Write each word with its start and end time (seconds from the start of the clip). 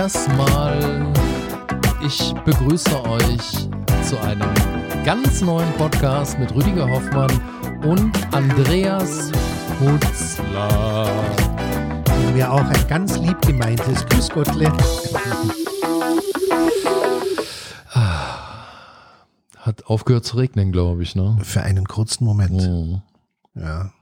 Erstmal. 0.00 1.12
Ich 2.02 2.32
begrüße 2.46 3.04
euch 3.04 3.68
zu 4.08 4.18
einem 4.22 4.48
ganz 5.04 5.42
neuen 5.42 5.70
Podcast 5.74 6.38
mit 6.38 6.54
Rüdiger 6.54 6.88
Hoffmann 6.88 7.30
und 7.84 8.10
Andreas 8.34 9.30
Hutzler. 9.78 11.06
Mir 12.32 12.50
auch 12.50 12.64
ein 12.64 12.88
ganz 12.88 13.18
lieb 13.18 13.42
gemeintes 13.42 14.06
Grüß 14.06 14.30
Gottle. 14.30 14.72
Hat 19.58 19.84
aufgehört 19.84 20.24
zu 20.24 20.38
regnen, 20.38 20.72
glaube 20.72 21.02
ich, 21.02 21.14
ne? 21.14 21.36
Für 21.42 21.60
einen 21.60 21.84
kurzen 21.84 22.24
Moment. 22.24 22.52
Mhm. 22.52 23.02
Ja. 23.54 23.92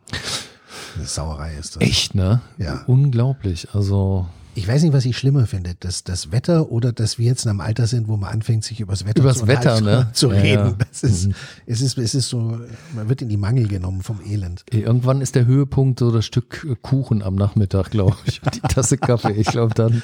Eine 0.95 1.07
Sauerei 1.07 1.57
ist 1.57 1.75
das. 1.75 1.83
Echt, 1.83 2.15
ne? 2.15 2.41
Ja. 2.57 2.85
Unglaublich. 2.87 3.75
Also, 3.75 4.29
Ich 4.59 4.67
weiß 4.67 4.83
nicht, 4.83 4.93
was 4.93 5.05
ich 5.05 5.17
schlimmer 5.17 5.47
finde. 5.47 5.77
Das, 5.79 6.03
das 6.03 6.33
Wetter 6.33 6.73
oder 6.73 6.93
dass 6.93 7.17
wir 7.17 7.27
jetzt 7.27 7.45
in 7.45 7.51
einem 7.51 7.61
Alter 7.61 7.87
sind, 7.87 8.09
wo 8.09 8.17
man 8.17 8.30
anfängt, 8.33 8.65
sich 8.65 8.81
übers 8.81 9.07
Wetter 9.07 9.23
Übers 9.23 9.39
zu, 9.39 9.47
Wetter, 9.47 9.81
ne? 9.81 10.09
zu 10.12 10.33
Ja, 10.33 10.41
reden. 10.41 10.67
ja. 10.67 10.87
Das 10.91 11.03
ist, 11.05 11.27
Mhm. 11.29 11.34
es, 11.67 11.81
ist, 11.81 11.97
es 11.97 12.15
ist 12.17 12.29
so, 12.29 12.59
man 12.97 13.09
wird 13.09 13.23
in 13.23 13.29
die 13.29 13.37
Mangel 13.37 13.69
genommen 13.69 14.03
vom 14.03 14.21
Elend. 14.21 14.65
irgendwann 14.73 15.21
ist 15.21 15.37
der 15.37 15.47
Höhepunkt 15.47 16.01
so 16.01 16.11
das 16.11 16.27
Stück 16.27 16.67
Kuchen 16.83 17.23
am 17.23 17.37
Nachmittag, 17.37 17.91
glaube 17.91 18.17
ich. 18.27 18.41
Die 18.55 18.61
Tasse 18.61 18.98
Kaffee. 18.98 19.33
Ich 19.33 19.47
glaube 19.47 19.75
dann, 19.75 20.03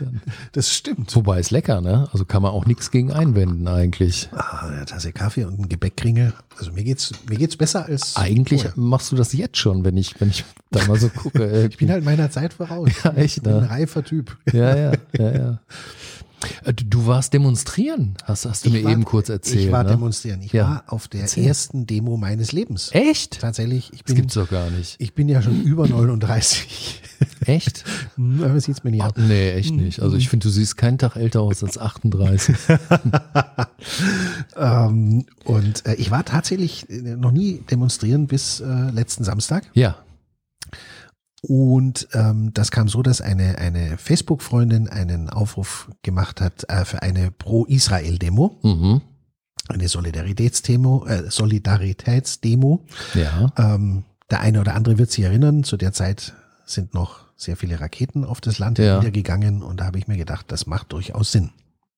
dann. 0.00 0.22
Das 0.52 0.72
stimmt. 0.72 1.14
Wobei 1.14 1.38
ist 1.40 1.50
lecker, 1.50 1.80
ne? 1.82 2.08
Also 2.12 2.24
kann 2.24 2.40
man 2.42 2.52
auch 2.52 2.64
nichts 2.64 2.90
gegen 2.90 3.12
einwenden 3.12 3.68
eigentlich. 3.68 4.30
Ah, 4.32 4.66
eine 4.68 4.86
Tasse 4.86 5.12
Kaffee 5.12 5.44
und 5.44 5.58
ein 5.60 5.68
Gebäckkringel. 5.68 6.32
Also 6.58 6.72
mir 6.72 6.84
geht's, 6.84 7.12
mir 7.28 7.36
geht's 7.36 7.56
besser 7.56 7.84
als 7.86 8.16
Eigentlich 8.16 8.62
vorher. 8.62 8.80
machst 8.80 9.12
du 9.12 9.16
das 9.16 9.32
jetzt 9.34 9.58
schon, 9.58 9.84
wenn 9.84 9.96
ich, 9.98 10.18
wenn 10.20 10.30
ich 10.30 10.44
da 10.70 10.84
mal 10.86 10.98
so 10.98 11.08
gucke. 11.10 11.68
Ich 11.70 11.76
bin 11.78 11.90
halt 11.90 12.04
meiner 12.04 12.30
Zeit 12.30 12.54
voraus. 12.54 12.88
Ja, 13.04 13.12
echt, 13.14 13.44
ne? 13.44 13.68
Reifer 13.74 14.02
Typ. 14.04 14.36
Ja, 14.52 14.76
ja, 14.76 14.92
ja, 15.18 15.32
ja. 15.32 15.60
Äh, 16.64 16.74
Du, 16.74 17.06
warst 17.06 17.32
demonstrieren, 17.32 18.16
hast, 18.24 18.44
hast 18.44 18.66
du 18.66 18.70
mir 18.70 18.84
war- 18.84 18.92
eben 18.92 19.04
kurz 19.06 19.30
erzählt. 19.30 19.60
Ich 19.64 19.72
war 19.72 19.82
ne? 19.82 19.90
demonstrieren. 19.90 20.42
Ich 20.42 20.52
Ja. 20.52 20.68
war 20.68 20.84
auf 20.88 21.08
der 21.08 21.22
Erzähl. 21.22 21.46
ersten 21.46 21.86
Demo 21.86 22.18
meines 22.18 22.52
Lebens. 22.52 22.90
Echt? 22.92 23.40
Tatsächlich, 23.40 23.90
ich 23.94 24.00
Das 24.02 24.08
bin, 24.08 24.16
gibt's 24.16 24.34
doch 24.34 24.50
gar 24.50 24.68
nicht. 24.70 24.96
ich 24.98 25.14
bin 25.14 25.28
ja 25.30 25.40
schon 25.40 25.62
über 25.62 25.88
39. 25.88 27.00
Echt? 27.46 27.84
Hm, 28.16 28.42
Aber 28.44 28.60
sieht's 28.60 28.84
mir 28.84 28.90
nicht 28.90 29.02
Ah, 29.02 29.12
an. 29.16 29.26
nee, 29.28 29.52
echt 29.52 29.72
nicht. 29.74 30.00
Also 30.00 30.16
ich 30.16 30.28
finde, 30.28 30.44
du 30.44 30.50
siehst 30.50 30.76
keinen 30.76 30.98
Tag 30.98 31.16
älter 31.16 31.40
aus 31.40 31.64
als 31.64 31.78
38. 31.78 32.54
Ähm, 34.56 35.26
und 35.44 35.86
äh, 35.86 35.94
ich 35.94 36.10
war 36.10 36.24
tatsächlich 36.24 36.88
äh, 36.90 37.16
noch 37.16 37.32
nie 37.32 37.60
demonstrieren 37.70 38.26
bis 38.26 38.60
äh, 38.60 38.90
letzten 38.90 39.24
Samstag. 39.24 39.64
Ja. 39.74 39.96
Und 41.48 42.08
ähm, 42.12 42.52
das 42.54 42.70
kam 42.70 42.88
so, 42.88 43.02
dass 43.02 43.20
eine, 43.20 43.58
eine 43.58 43.98
Facebook-Freundin 43.98 44.88
einen 44.88 45.28
Aufruf 45.30 45.90
gemacht 46.02 46.40
hat 46.40 46.64
äh, 46.68 46.84
für 46.84 47.02
eine 47.02 47.30
Pro-Israel-Demo, 47.30 48.58
Mhm. 48.62 49.00
eine 49.68 49.88
Solidaritätsdemo, 49.88 51.06
äh, 51.06 51.30
Solidaritätsdemo. 51.30 52.84
Ja. 53.14 53.52
Ähm, 53.58 54.04
der 54.30 54.40
eine 54.40 54.60
oder 54.60 54.74
andere 54.74 54.98
wird 54.98 55.10
sich 55.10 55.24
erinnern, 55.24 55.64
zu 55.64 55.76
der 55.76 55.92
Zeit 55.92 56.32
sind 56.64 56.94
noch 56.94 57.20
sehr 57.36 57.56
viele 57.56 57.80
Raketen 57.80 58.24
auf 58.24 58.40
das 58.40 58.58
Land 58.58 58.78
Ja. 58.78 58.98
niedergegangen 58.98 59.62
und 59.62 59.80
da 59.80 59.84
habe 59.86 59.98
ich 59.98 60.08
mir 60.08 60.16
gedacht, 60.16 60.46
das 60.48 60.66
macht 60.66 60.92
durchaus 60.92 61.32
Sinn. 61.32 61.50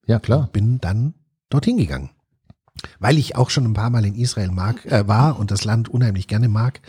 Ja, 0.06 0.19
klar. 0.19 0.48
Bin 0.52 0.78
dann 0.80 1.14
dorthin 1.50 1.77
gegangen. 1.77 2.11
Weil 3.01 3.19
ich 3.19 3.37
auch 3.37 3.51
schon 3.51 3.65
ein 3.65 3.75
paar 3.75 3.91
Mal 3.91 4.05
in 4.05 4.15
Israel 4.15 4.51
mag, 4.51 4.85
äh, 4.87 5.07
war 5.09 5.39
und 5.39 5.51
das 5.51 5.64
Land 5.64 5.89
unheimlich 5.89 6.29
gerne 6.29 6.48
mag. 6.48 6.81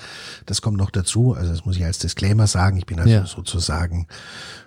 Das 0.45 0.61
kommt 0.61 0.77
noch 0.77 0.91
dazu. 0.91 1.33
Also 1.33 1.51
das 1.51 1.65
muss 1.65 1.77
ich 1.77 1.85
als 1.85 1.99
Disclaimer 1.99 2.47
sagen. 2.47 2.77
Ich 2.77 2.85
bin 2.85 2.99
also 2.99 3.09
Ja. 3.09 3.25
sozusagen 3.25 4.07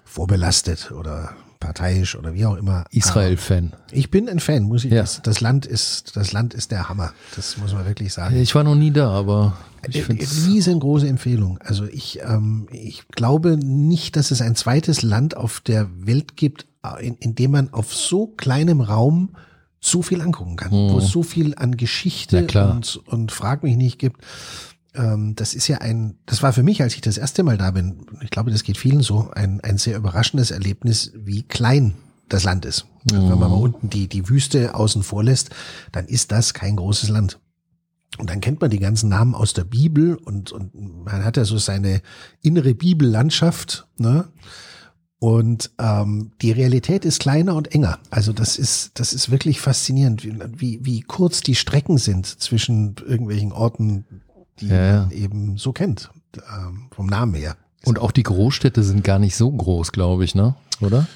vorbelastet 0.04 0.90
oder 0.92 1.30
parteiisch 1.60 2.16
oder 2.16 2.32
wie 2.34 2.46
auch 2.46 2.56
immer. 2.56 2.84
Israel-Fan. 2.90 3.74
Ich 3.92 4.10
bin 4.10 4.28
ein 4.28 4.40
Fan, 4.40 4.62
muss 4.62 4.84
ich. 4.84 4.92
Ja. 4.92 5.02
Das, 5.02 5.20
das 5.22 5.40
Land 5.40 5.66
ist, 5.66 6.16
das 6.16 6.32
Land 6.32 6.54
ist 6.54 6.70
der 6.70 6.88
Hammer. 6.88 7.12
Das 7.36 7.58
muss 7.58 7.74
man 7.74 7.84
wirklich 7.86 8.12
sagen. 8.14 8.34
Ich 8.36 8.54
war 8.54 8.64
noch 8.64 8.74
nie 8.74 8.90
da, 8.90 9.10
aber 9.10 9.56
ich 9.86 9.96
Äh, 9.96 10.02
finde 10.02 10.24
Riesengroße 10.24 11.06
Empfehlung. 11.06 11.58
Also 11.62 11.84
ich, 11.84 12.20
ähm, 12.22 12.66
ich 12.72 13.06
glaube 13.08 13.58
nicht, 13.58 14.16
dass 14.16 14.30
es 14.30 14.40
ein 14.40 14.56
zweites 14.56 15.02
Land 15.02 15.36
auf 15.36 15.60
der 15.60 15.88
Welt 16.06 16.36
gibt, 16.36 16.66
äh, 16.82 17.06
in, 17.06 17.14
in 17.16 17.34
dem 17.34 17.50
man 17.50 17.72
auf 17.74 17.94
so 17.94 18.26
kleinem 18.26 18.80
Raum 18.80 19.30
so 19.80 20.02
viel 20.02 20.20
angucken 20.20 20.56
kann, 20.56 20.70
wo 20.70 20.98
es 20.98 21.08
so 21.08 21.22
viel 21.22 21.54
an 21.56 21.76
Geschichte 21.76 22.46
klar. 22.46 22.70
und, 22.70 23.00
und 23.06 23.32
Frag 23.32 23.62
mich 23.62 23.76
nicht 23.76 23.98
gibt. 23.98 24.22
Ähm, 24.94 25.34
das 25.36 25.54
ist 25.54 25.68
ja 25.68 25.78
ein, 25.78 26.18
das 26.26 26.42
war 26.42 26.52
für 26.52 26.62
mich, 26.62 26.82
als 26.82 26.94
ich 26.94 27.00
das 27.00 27.16
erste 27.16 27.42
Mal 27.42 27.56
da 27.56 27.70
bin, 27.70 28.06
ich 28.22 28.30
glaube, 28.30 28.50
das 28.50 28.62
geht 28.62 28.76
vielen 28.76 29.00
so, 29.00 29.30
ein, 29.34 29.60
ein 29.62 29.78
sehr 29.78 29.96
überraschendes 29.96 30.50
Erlebnis, 30.50 31.12
wie 31.14 31.42
klein 31.42 31.94
das 32.28 32.44
Land 32.44 32.64
ist. 32.64 32.86
Also 33.10 33.30
wenn 33.30 33.38
man 33.38 33.50
mal 33.50 33.56
unten 33.56 33.88
die, 33.88 34.06
die 34.06 34.28
Wüste 34.28 34.74
außen 34.74 35.02
vor 35.02 35.24
lässt, 35.24 35.50
dann 35.92 36.06
ist 36.06 36.30
das 36.30 36.52
kein 36.54 36.76
großes 36.76 37.08
Land. 37.08 37.38
Und 38.18 38.28
dann 38.28 38.40
kennt 38.40 38.60
man 38.60 38.70
die 38.70 38.78
ganzen 38.78 39.08
Namen 39.08 39.34
aus 39.34 39.54
der 39.54 39.64
Bibel 39.64 40.16
und, 40.16 40.52
und 40.52 40.74
man 41.04 41.24
hat 41.24 41.36
ja 41.36 41.44
so 41.44 41.58
seine 41.58 42.02
innere 42.42 42.74
Bibellandschaft, 42.74 43.86
ne? 43.96 44.28
Und 45.20 45.70
ähm, 45.78 46.32
die 46.40 46.50
Realität 46.50 47.04
ist 47.04 47.20
kleiner 47.20 47.54
und 47.54 47.74
enger. 47.74 47.98
Also 48.08 48.32
das 48.32 48.58
ist, 48.58 48.98
das 48.98 49.12
ist 49.12 49.30
wirklich 49.30 49.60
faszinierend, 49.60 50.26
wie, 50.58 50.80
wie, 50.82 51.02
kurz 51.02 51.42
die 51.42 51.54
Strecken 51.54 51.98
sind 51.98 52.26
zwischen 52.26 52.96
irgendwelchen 53.06 53.52
Orten, 53.52 54.06
die 54.60 54.68
Ja, 54.68 54.86
ja. 54.86 55.00
man 55.02 55.10
eben 55.10 55.58
so 55.58 55.72
kennt, 55.72 56.10
ähm, 56.36 56.88
vom 56.90 57.06
Namen 57.06 57.34
her. 57.34 57.56
Und 57.84 57.98
auch 57.98 58.12
die 58.12 58.22
Großstädte 58.22 58.82
sind 58.82 59.04
gar 59.04 59.18
nicht 59.18 59.36
so 59.36 59.50
groß, 59.50 59.92
glaube 59.92 60.24
ich, 60.24 60.34
ne? 60.34 60.54
Oder? 60.80 61.06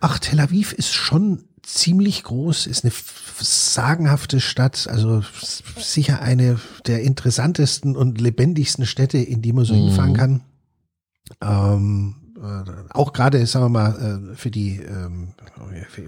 Ach, 0.00 0.18
Tel 0.18 0.40
Aviv 0.40 0.72
ist 0.72 0.92
schon 0.92 1.44
ziemlich 1.62 2.24
groß, 2.24 2.66
ist 2.66 2.84
eine 2.84 2.92
sagenhafte 3.40 4.40
Stadt, 4.40 4.88
also 4.90 5.22
sicher 5.78 6.22
eine 6.22 6.58
der 6.86 7.02
interessantesten 7.02 7.94
und 7.94 8.20
lebendigsten 8.20 8.84
Städte, 8.84 9.18
in 9.18 9.42
die 9.42 9.52
man 9.52 9.64
so 9.64 9.74
hinfahren 9.74 10.14
kann. 10.14 10.40
Ähm, 11.40 12.14
äh, 12.16 12.27
auch 12.90 13.12
gerade, 13.12 13.44
sagen 13.46 13.66
wir 13.66 13.68
mal, 13.68 14.30
äh, 14.32 14.36
für 14.36 14.50
die, 14.50 14.76
ähm, 14.76 15.28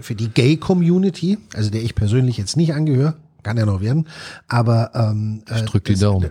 für, 0.01 0.15
die 0.15 0.29
Gay-Community, 0.29 1.37
also 1.53 1.69
der 1.69 1.83
ich 1.83 1.95
persönlich 1.95 2.37
jetzt 2.37 2.57
nicht 2.57 2.73
angehöre, 2.73 3.15
kann 3.43 3.57
ja 3.57 3.65
noch 3.65 3.81
werden, 3.81 4.07
aber 4.47 4.91
ähm, 4.93 5.43
Ich 5.53 5.61
drück 5.63 5.83
die 5.85 5.95
Daumen. 5.95 6.29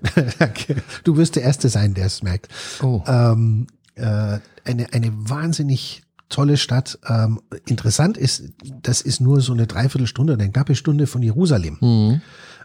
Du 1.05 1.17
wirst 1.17 1.37
der 1.37 1.43
Erste 1.43 1.69
sein, 1.69 1.95
der 1.95 2.07
es 2.07 2.23
merkt. 2.23 2.49
Oh. 2.83 3.03
Ähm, 3.07 3.67
äh, 3.97 4.39
eine, 4.65 4.93
eine 4.93 5.13
wahnsinnig 5.13 6.03
tolle 6.29 6.57
Stadt. 6.57 6.99
Ähm, 7.09 7.41
interessant 7.67 8.17
ist, 8.17 8.45
das 8.83 9.03
ist 9.03 9.21
nur 9.21 9.41
so 9.41 9.53
eine 9.53 9.67
Dreiviertelstunde, 9.67 10.35
eine 10.35 10.51
knappe 10.51 10.75
Stunde 10.75 11.07
von 11.07 11.23
Jerusalem. 11.23 11.79
Mhm. 11.81 12.21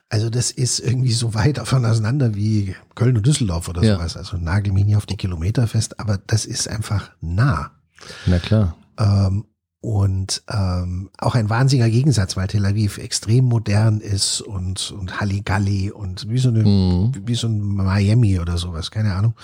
Also 0.10 0.30
das 0.30 0.52
ist 0.52 0.80
irgendwie 0.80 1.14
so 1.14 1.34
weit 1.34 1.58
davon 1.60 1.86
auseinander 1.86 2.36
wie 2.36 2.76
Köln 2.96 3.18
und 3.18 3.26
Düsseldorf 3.26 3.68
oder 3.70 3.84
Ja. 3.84 3.96
sowas. 3.96 4.18
Also 4.18 4.38
nagel 4.38 4.72
mich 4.74 4.86
nicht 4.86 4.96
auf 4.98 5.06
die 5.06 5.18
Kilometer 5.18 5.68
fest, 5.68 6.00
aber 6.00 6.20
das 6.28 6.46
ist 6.46 6.68
einfach 6.68 7.12
nah. 7.22 7.72
Na 8.26 8.40
klar. 8.40 8.76
Ähm, 9.00 9.46
und 9.82 10.42
ähm, 10.50 11.12
auch 11.20 11.36
ein 11.36 11.48
wahnsinniger 11.50 11.90
Gegensatz, 11.92 12.36
weil 12.36 12.48
Tel 12.48 12.66
Aviv 12.66 12.98
extrem 12.98 13.46
modern 13.46 14.00
ist 14.00 14.42
und, 14.42 14.92
und 14.92 15.20
Halligalli 15.20 15.92
und 15.92 16.28
wie 16.28 16.40
so, 16.40 16.50
eine, 16.50 16.64
Mhm. 16.64 17.12
wie 17.28 17.36
so 17.36 17.48
ein 17.48 17.60
Miami 17.62 18.40
oder 18.40 18.58
sowas, 18.58 18.90
keine 18.90 19.14
Ahnung. 19.14 19.36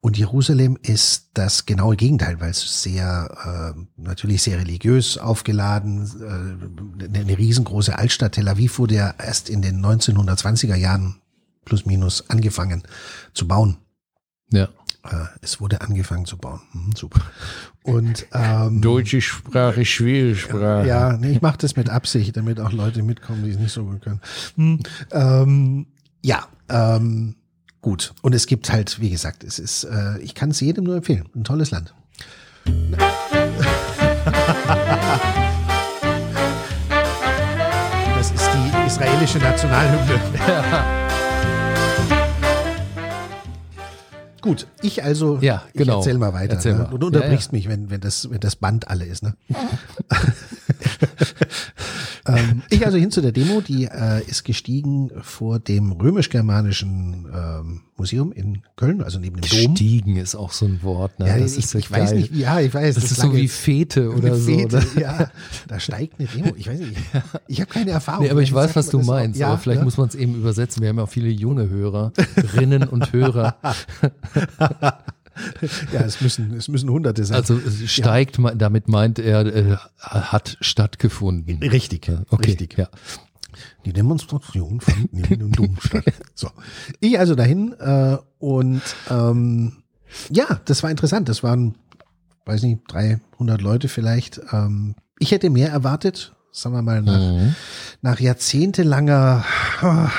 Und 0.00 0.16
Jerusalem 0.16 0.78
ist 0.80 1.30
das 1.34 1.66
genaue 1.66 1.96
Gegenteil, 1.96 2.40
weil 2.40 2.50
es 2.50 2.82
sehr, 2.82 3.74
äh, 3.76 3.80
natürlich 3.96 4.42
sehr 4.42 4.58
religiös 4.58 5.18
aufgeladen, 5.18 7.00
äh, 7.00 7.04
eine, 7.18 7.36
riesengroße 7.36 7.98
Altstadt. 7.98 8.32
Tel 8.32 8.48
Aviv 8.48 8.78
wurde 8.78 8.94
ja 8.94 9.14
erst 9.18 9.50
in 9.50 9.60
den 9.60 9.84
1920er 9.84 10.76
Jahren 10.76 11.16
plus 11.64 11.84
minus 11.84 12.30
angefangen 12.30 12.84
zu 13.34 13.48
bauen. 13.48 13.78
Ja. 14.50 14.68
Äh, 15.04 15.26
es 15.42 15.60
wurde 15.60 15.80
angefangen 15.80 16.26
zu 16.26 16.36
bauen. 16.36 16.60
Mhm, 16.72 16.92
super. 16.94 17.20
Und 17.82 18.26
ähm, 18.32 18.80
Deutsche 18.80 19.20
Sprache, 19.20 19.84
schwere 19.84 20.36
Sprache. 20.36 20.86
ja, 20.86 21.16
nee, 21.16 21.32
ich 21.32 21.42
mache 21.42 21.58
das 21.58 21.74
mit 21.74 21.90
Absicht, 21.90 22.36
damit 22.36 22.60
auch 22.60 22.72
Leute 22.72 23.02
mitkommen, 23.02 23.44
die 23.44 23.50
es 23.50 23.58
nicht 23.58 23.72
so 23.72 23.84
gut 23.84 24.02
können. 24.02 24.20
Hm, 24.54 24.80
ähm, 25.10 25.86
ja, 26.22 26.46
ähm, 26.68 27.34
gut. 27.88 28.12
Und 28.20 28.34
es 28.34 28.46
gibt 28.46 28.70
halt, 28.70 29.00
wie 29.00 29.08
gesagt, 29.08 29.42
es 29.44 29.58
ist, 29.58 29.84
äh, 29.84 30.18
ich 30.18 30.34
kann 30.34 30.50
es 30.50 30.60
jedem 30.60 30.84
nur 30.84 30.96
empfehlen. 30.96 31.26
Ein 31.34 31.44
tolles 31.44 31.70
Land. 31.70 31.94
Das 38.18 38.32
ist 38.32 38.50
die 38.52 38.86
israelische 38.86 39.38
Nationalhymne. 39.38 40.20
Gut, 44.40 44.66
ich 44.82 45.02
also, 45.04 45.38
Ja, 45.40 45.62
genau. 45.72 45.94
ich 45.94 46.06
erzähl 46.06 46.18
mal 46.18 46.32
weiter. 46.32 46.54
Erzähl 46.54 46.72
ne? 46.74 46.78
mal. 46.80 46.92
Und 46.92 47.00
du 47.00 47.06
unterbrichst 47.06 47.52
Ja, 47.52 47.56
mich, 47.56 47.68
wenn, 47.68 47.90
wenn, 47.90 48.00
das, 48.00 48.28
wenn 48.30 48.40
das 48.40 48.56
Band 48.56 48.88
alle 48.88 49.04
ist. 49.04 49.22
Ne? 49.22 49.34
ähm, 52.28 52.62
ich 52.70 52.84
also 52.84 52.98
hin 52.98 53.10
zu 53.10 53.20
der 53.20 53.32
Demo, 53.32 53.60
die 53.60 53.84
äh, 53.84 54.22
ist 54.26 54.44
gestiegen 54.44 55.10
vor 55.22 55.58
dem 55.58 55.92
römisch-germanischen 55.92 57.26
ähm, 57.34 57.80
Museum 57.96 58.32
in 58.32 58.62
Köln, 58.76 59.02
also 59.02 59.18
neben 59.18 59.40
dem 59.40 59.48
Dom. 59.48 59.74
Gestiegen 59.74 60.16
ist 60.16 60.36
auch 60.36 60.52
so 60.52 60.66
ein 60.66 60.82
Wort. 60.82 61.18
Ne? 61.18 61.26
Ja, 61.26 61.38
das 61.38 61.52
ich, 61.56 61.64
ist 61.64 61.74
ich 61.74 61.90
weiß 61.90 62.12
nicht, 62.12 62.34
ja, 62.34 62.60
ich 62.60 62.72
weiß. 62.72 62.94
Das, 62.94 63.04
ist 63.04 63.20
so 63.20 63.34
wie 63.34 63.48
Fete 63.48 64.10
oder 64.12 64.36
so. 64.36 64.46
Fete, 64.46 64.76
oder? 64.76 65.00
Ja, 65.00 65.30
da 65.66 65.80
steigt 65.80 66.18
eine 66.18 66.28
Demo. 66.28 66.54
Ich 66.56 66.68
weiß 66.68 66.78
nicht, 66.78 66.96
ich 67.48 67.60
habe 67.60 67.70
keine 67.70 67.90
Erfahrung. 67.90 68.24
Nee, 68.24 68.30
aber 68.30 68.42
ich 68.42 68.52
weiß, 68.52 68.76
was 68.76 68.88
du 68.88 68.98
das 68.98 69.06
meinst. 69.06 69.40
Ja, 69.40 69.48
aber 69.48 69.58
vielleicht 69.58 69.80
ja. 69.80 69.84
muss 69.84 69.96
man 69.96 70.08
es 70.08 70.14
eben 70.14 70.34
übersetzen. 70.36 70.82
Wir 70.82 70.90
haben 70.90 70.98
ja 70.98 71.04
auch 71.04 71.08
viele 71.08 71.28
junge 71.28 71.68
Hörerinnen 71.68 72.84
und 72.84 73.12
Hörer. 73.12 73.56
Ja, 75.92 76.00
es 76.00 76.20
müssen, 76.20 76.54
es 76.54 76.68
müssen 76.68 76.90
Hunderte 76.90 77.24
sein. 77.24 77.36
Also 77.36 77.56
es 77.56 77.90
steigt, 77.90 78.38
me- 78.38 78.54
damit 78.56 78.88
meint 78.88 79.18
er, 79.18 79.46
äh, 79.46 79.76
hat 80.00 80.56
stattgefunden. 80.60 81.58
richtig, 81.62 82.06
Ja, 82.08 82.22
Okay, 82.30 82.50
richtig. 82.50 82.76
ja. 82.78 82.88
Die 83.84 83.92
Demonstration 83.92 84.80
fand 84.80 85.12
neben 85.12 85.38
dem 85.38 85.52
Dom 85.52 85.76
statt. 85.80 86.04
So. 86.34 86.50
Ich 87.00 87.18
also 87.18 87.34
dahin 87.34 87.72
äh, 87.80 88.16
und 88.38 88.82
ähm, 89.10 89.82
ja, 90.30 90.60
das 90.64 90.82
war 90.82 90.90
interessant. 90.90 91.28
Das 91.28 91.42
waren, 91.42 91.74
weiß 92.46 92.62
nicht, 92.62 92.82
300 92.88 93.60
Leute 93.60 93.88
vielleicht. 93.88 94.40
Ähm, 94.52 94.94
ich 95.18 95.32
hätte 95.32 95.50
mehr 95.50 95.70
erwartet, 95.70 96.34
sagen 96.52 96.74
wir 96.76 96.82
mal, 96.82 97.02
nach, 97.02 97.18
Mhm. 97.18 97.54
nach 98.02 98.20
jahrzehntelanger, 98.20 99.44
ah, 99.82 100.10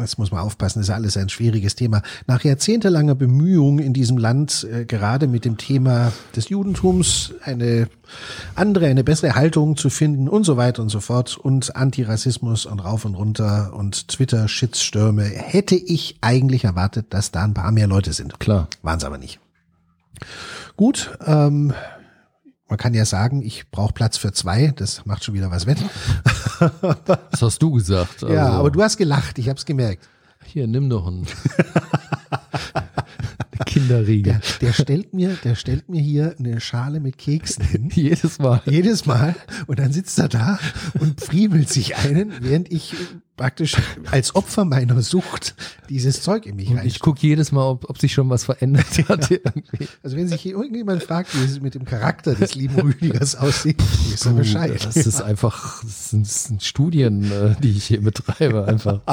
jetzt 0.00 0.18
muss 0.18 0.30
man 0.30 0.40
aufpassen, 0.40 0.80
das 0.80 0.88
ist 0.88 0.94
alles 0.94 1.16
ein 1.16 1.28
schwieriges 1.28 1.74
Thema, 1.74 2.02
nach 2.26 2.44
jahrzehntelanger 2.44 3.14
Bemühung 3.14 3.78
in 3.78 3.92
diesem 3.92 4.18
Land, 4.18 4.66
äh, 4.70 4.84
gerade 4.84 5.26
mit 5.26 5.44
dem 5.44 5.56
Thema 5.56 6.12
des 6.34 6.48
Judentums, 6.48 7.34
eine 7.42 7.88
andere, 8.54 8.86
eine 8.86 9.04
bessere 9.04 9.34
Haltung 9.34 9.76
zu 9.76 9.90
finden 9.90 10.28
und 10.28 10.44
so 10.44 10.56
weiter 10.56 10.82
und 10.82 10.88
so 10.88 11.00
fort 11.00 11.36
und 11.36 11.76
Antirassismus 11.76 12.66
und 12.66 12.80
rauf 12.80 13.04
und 13.04 13.14
runter 13.14 13.72
und 13.74 14.08
Twitter-Shitstürme, 14.08 15.24
hätte 15.24 15.76
ich 15.76 16.16
eigentlich 16.20 16.64
erwartet, 16.64 17.06
dass 17.10 17.30
da 17.30 17.44
ein 17.44 17.54
paar 17.54 17.72
mehr 17.72 17.86
Leute 17.86 18.12
sind. 18.12 18.40
Klar. 18.40 18.68
Waren 18.82 18.98
es 18.98 19.04
aber 19.04 19.18
nicht. 19.18 19.38
Gut, 20.76 21.16
ähm, 21.26 21.72
man 22.70 22.78
kann 22.78 22.94
ja 22.94 23.04
sagen, 23.04 23.42
ich 23.42 23.68
brauche 23.70 23.92
Platz 23.92 24.16
für 24.16 24.32
zwei, 24.32 24.72
das 24.74 25.04
macht 25.04 25.24
schon 25.24 25.34
wieder 25.34 25.50
was 25.50 25.66
wett. 25.66 25.78
Das 27.30 27.40
hast 27.40 27.62
du 27.62 27.70
gesagt. 27.72 28.22
Also, 28.22 28.34
Ja, 28.34 28.50
aber 28.50 28.70
du 28.70 28.82
hast 28.82 28.98
gelacht, 28.98 29.38
ich 29.38 29.48
habe 29.48 29.58
es 29.58 29.64
gemerkt. 29.64 30.06
Hier, 30.44 30.66
nimm 30.66 30.90
doch 30.90 31.06
einen. 31.06 31.26
Eine 33.52 33.64
Kinderriegel. 33.64 34.32
Der, 34.34 34.40
der 34.60 34.72
stellt 34.72 35.14
mir, 35.14 35.36
der 35.42 35.54
stellt 35.54 35.88
mir 35.88 36.00
hier 36.00 36.34
eine 36.38 36.60
Schale 36.60 37.00
mit 37.00 37.18
Keksen 37.18 37.64
hin. 37.64 37.90
Jedes 37.94 38.38
Mal. 38.38 38.62
Jedes 38.66 39.06
Mal. 39.06 39.34
Und 39.66 39.78
dann 39.78 39.92
sitzt 39.92 40.18
er 40.18 40.28
da 40.28 40.58
und 40.98 41.20
friemelt 41.20 41.68
sich 41.68 41.96
einen, 41.96 42.32
während 42.40 42.70
ich 42.72 42.94
praktisch 43.40 43.74
als 44.10 44.34
Opfer 44.34 44.66
meiner 44.66 45.00
Sucht 45.00 45.54
dieses 45.88 46.20
Zeug 46.20 46.44
in 46.44 46.56
mich 46.56 46.70
rein. 46.76 46.86
ich 46.86 47.00
gucke 47.00 47.20
jedes 47.22 47.52
Mal, 47.52 47.64
ob, 47.64 47.88
ob 47.88 47.96
sich 47.96 48.12
schon 48.12 48.28
was 48.28 48.44
verändert 48.44 49.08
hat. 49.08 49.30
irgendwie. 49.30 49.88
Also 50.02 50.18
wenn 50.18 50.28
sich 50.28 50.42
hier 50.42 50.52
irgendjemand 50.52 51.02
fragt, 51.02 51.34
wie 51.34 51.42
es 51.42 51.58
mit 51.58 51.74
dem 51.74 51.86
Charakter 51.86 52.34
des 52.34 52.54
lieben 52.54 52.78
Rüdigers 52.78 53.36
aussieht, 53.36 53.82
ist 54.12 54.26
er 54.26 54.34
Bescheid. 54.34 54.84
Das 54.84 54.96
ist 54.96 55.22
einfach, 55.22 55.82
das 55.82 56.10
sind, 56.10 56.26
das 56.26 56.44
sind 56.44 56.62
Studien, 56.62 57.32
äh, 57.32 57.54
die 57.62 57.70
ich 57.70 57.86
hier 57.86 58.02
betreibe, 58.02 58.66
einfach. 58.66 59.00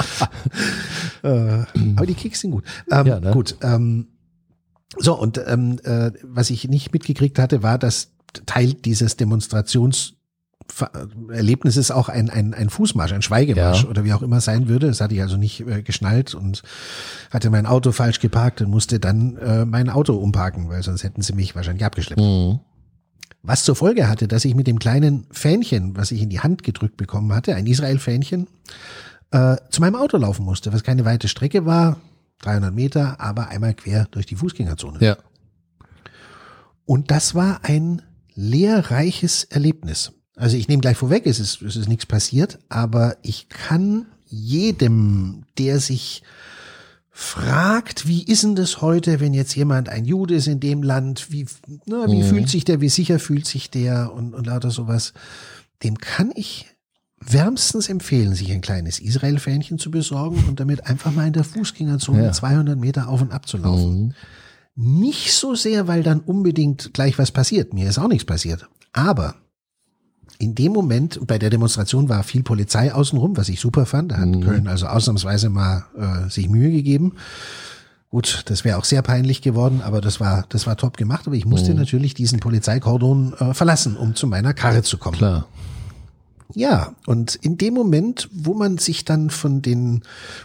Äh, 1.24 1.64
aber 1.96 2.06
die 2.06 2.14
Keks 2.14 2.42
sind 2.42 2.52
gut. 2.52 2.64
Ähm, 2.92 3.08
Ja, 3.08 3.20
ne? 3.20 3.32
Gut. 3.32 3.56
Ähm, 3.62 4.08
so, 4.98 5.20
und 5.20 5.42
ähm, 5.48 5.80
äh, 5.84 6.12
was 6.24 6.52
ich 6.52 6.68
nicht 6.68 6.94
mitgekriegt 6.94 7.40
hatte, 7.40 7.64
war, 7.64 7.80
dass 7.80 8.12
Teil 8.46 8.74
dieses 8.74 9.18
Demonstrations 9.18 10.17
Erlebnis 11.32 11.78
ist 11.78 11.92
auch 11.92 12.10
ein, 12.10 12.30
ein, 12.30 12.54
ein 12.54 12.70
Fußmarsch, 12.70 13.14
ein 13.14 13.22
Schweigemarsch 13.22 13.84
Ja. 13.84 13.90
oder 13.90 14.04
wie 14.04 14.14
auch 14.14 14.22
immer 14.22 14.42
sein 14.42 14.68
würde. 14.68 14.88
Das 14.88 15.02
hatte 15.02 15.14
ich 15.16 15.22
also 15.22 15.38
nicht 15.38 15.62
äh, 15.68 15.82
geschnallt 15.82 16.36
und 16.36 16.64
hatte 17.32 17.50
mein 17.50 17.66
Auto 17.66 17.92
falsch 17.92 18.20
geparkt 18.20 18.62
und 18.62 18.70
musste 18.70 19.00
dann 19.00 19.38
äh, 19.38 19.66
mein 19.66 19.90
Auto 19.90 20.14
umparken, 20.16 20.70
weil 20.70 20.84
sonst 20.84 21.04
hätten 21.04 21.22
sie 21.22 21.34
mich 21.34 21.56
wahrscheinlich 21.56 21.86
abgeschleppt. 21.86 22.22
Mhm. 22.22 22.60
Was 23.44 23.64
zur 23.64 23.76
Folge 23.76 24.10
hatte, 24.10 24.28
dass 24.28 24.44
ich 24.46 24.56
mit 24.56 24.68
dem 24.68 24.80
kleinen 24.80 25.26
Fähnchen, 25.32 25.96
was 25.96 26.12
ich 26.12 26.22
in 26.22 26.30
die 26.30 26.42
Hand 26.42 26.64
gedrückt 26.64 26.98
bekommen 26.98 27.34
hatte, 27.34 27.56
ein 27.56 27.66
Israel-Fähnchen, 27.66 28.48
äh, 29.32 29.56
zu 29.70 29.82
meinem 29.82 29.96
Auto 29.96 30.18
laufen 30.18 30.44
musste, 30.44 30.74
was 30.74 30.84
keine 30.84 31.06
weite 31.06 31.28
Strecke 31.28 31.66
war, 31.66 31.98
300 32.42 32.74
Meter, 32.74 33.20
aber 33.22 33.48
einmal 33.50 33.74
quer 33.74 34.06
durch 34.12 34.26
die 34.26 34.36
Fußgängerzone. 34.36 35.00
Ja. 35.02 35.18
Und 36.86 37.12
das 37.12 37.36
war 37.36 37.60
ein 37.64 38.02
lehrreiches 38.36 39.44
Erlebnis. 39.46 40.12
Also 40.38 40.56
ich 40.56 40.68
nehme 40.68 40.82
gleich 40.82 40.98
vorweg, 40.98 41.26
es 41.26 41.40
ist, 41.40 41.62
es 41.64 41.76
ist 41.76 41.90
nichts 41.90 42.06
passiert, 42.06 42.60
aber 42.70 43.18
ich 43.24 43.50
kann 43.50 44.06
jedem, 44.28 45.44
der 45.58 45.80
sich 45.80 46.22
fragt, 47.10 48.08
wie 48.08 48.24
ist 48.24 48.44
denn 48.44 48.56
das 48.56 48.82
heute, 48.82 49.20
wenn 49.20 49.34
jetzt 49.34 49.56
jemand 49.56 49.90
ein 49.90 50.06
Jude 50.06 50.36
ist 50.36 50.48
in 50.48 50.60
dem 50.60 50.84
Land, 50.84 51.32
wie, 51.32 51.48
na, 51.86 52.06
wie 52.12 52.22
Mhm. 52.22 52.28
fühlt 52.28 52.50
sich 52.50 52.64
der, 52.64 52.80
wie 52.82 52.90
sicher 52.90 53.18
fühlt 53.20 53.48
sich 53.48 53.72
der 53.72 54.14
und, 54.14 54.36
und 54.36 54.46
lauter 54.46 54.70
sowas, 54.70 55.14
dem 55.84 55.98
kann 55.98 56.32
ich 56.36 56.68
wärmstens 57.20 57.90
empfehlen, 57.90 58.36
sich 58.36 58.52
ein 58.52 58.62
kleines 58.62 59.00
Israel-Fähnchen 59.00 59.80
zu 59.80 59.90
besorgen 59.90 60.44
und 60.48 60.60
damit 60.60 60.86
einfach 60.86 61.12
mal 61.12 61.26
in 61.26 61.34
der 61.34 61.44
Fußgängerzone 61.44 62.26
Ja. 62.26 62.32
200 62.32 62.78
Meter 62.80 63.08
auf 63.10 63.22
und 63.22 63.32
ab 63.32 63.48
zu 63.48 63.58
laufen. 63.58 64.14
Mhm. 64.76 65.00
Nicht 65.00 65.34
so 65.34 65.56
sehr, 65.56 65.88
weil 65.88 66.04
dann 66.04 66.20
unbedingt 66.20 66.94
gleich 66.94 67.18
was 67.18 67.32
passiert. 67.32 67.74
Mir 67.74 67.90
ist 67.90 67.98
auch 67.98 68.08
nichts 68.08 68.26
passiert. 68.26 68.68
Aber 68.94 69.34
in 70.40 70.54
dem 70.56 70.72
Moment, 70.72 71.20
bei 71.26 71.38
der 71.40 71.50
Demonstration 71.50 72.10
war 72.10 72.24
viel 72.24 72.44
Polizei 72.44 72.94
außenrum, 72.94 73.38
was 73.38 73.50
ich 73.50 73.60
super 73.60 73.86
fand. 73.86 74.12
Da 74.12 74.18
hat 74.18 74.28
Mhm. 74.30 74.42
Köln 74.42 74.68
also 74.68 74.86
ausnahmsweise 74.88 75.50
mal 75.50 75.86
äh, 75.98 76.30
sich 76.30 76.50
Mühe 76.50 76.72
gegeben. 76.72 77.14
Gut, 78.10 78.44
das 78.46 78.64
wäre 78.64 78.78
auch 78.78 78.86
sehr 78.86 79.02
peinlich 79.02 79.42
geworden, 79.42 79.82
aber 79.84 80.00
das 80.00 80.20
war, 80.20 80.46
das 80.50 80.66
war 80.66 80.78
top 80.78 80.96
gemacht. 80.96 81.28
Aber 81.28 81.36
ich 81.36 81.46
musste 81.46 81.72
Mhm. 81.72 81.78
natürlich 81.80 82.14
diesen 82.14 82.40
Polizeikordon 82.40 83.34
äh, 83.40 83.54
verlassen, 83.54 83.98
um 83.98 84.16
zu 84.16 84.28
meiner 84.28 84.54
Karre 84.54 84.84
zu 84.84 84.98
kommen. 84.98 85.18
Klar. 85.18 85.48
Ja, 86.54 86.94
und 87.06 87.36
in 87.36 87.58
dem 87.58 87.74
Moment, 87.74 88.30
wo 88.32 88.54
man 88.54 88.78
sich 88.78 89.04
dann 89.04 89.30
von 89.30 89.62
den 89.62 90.04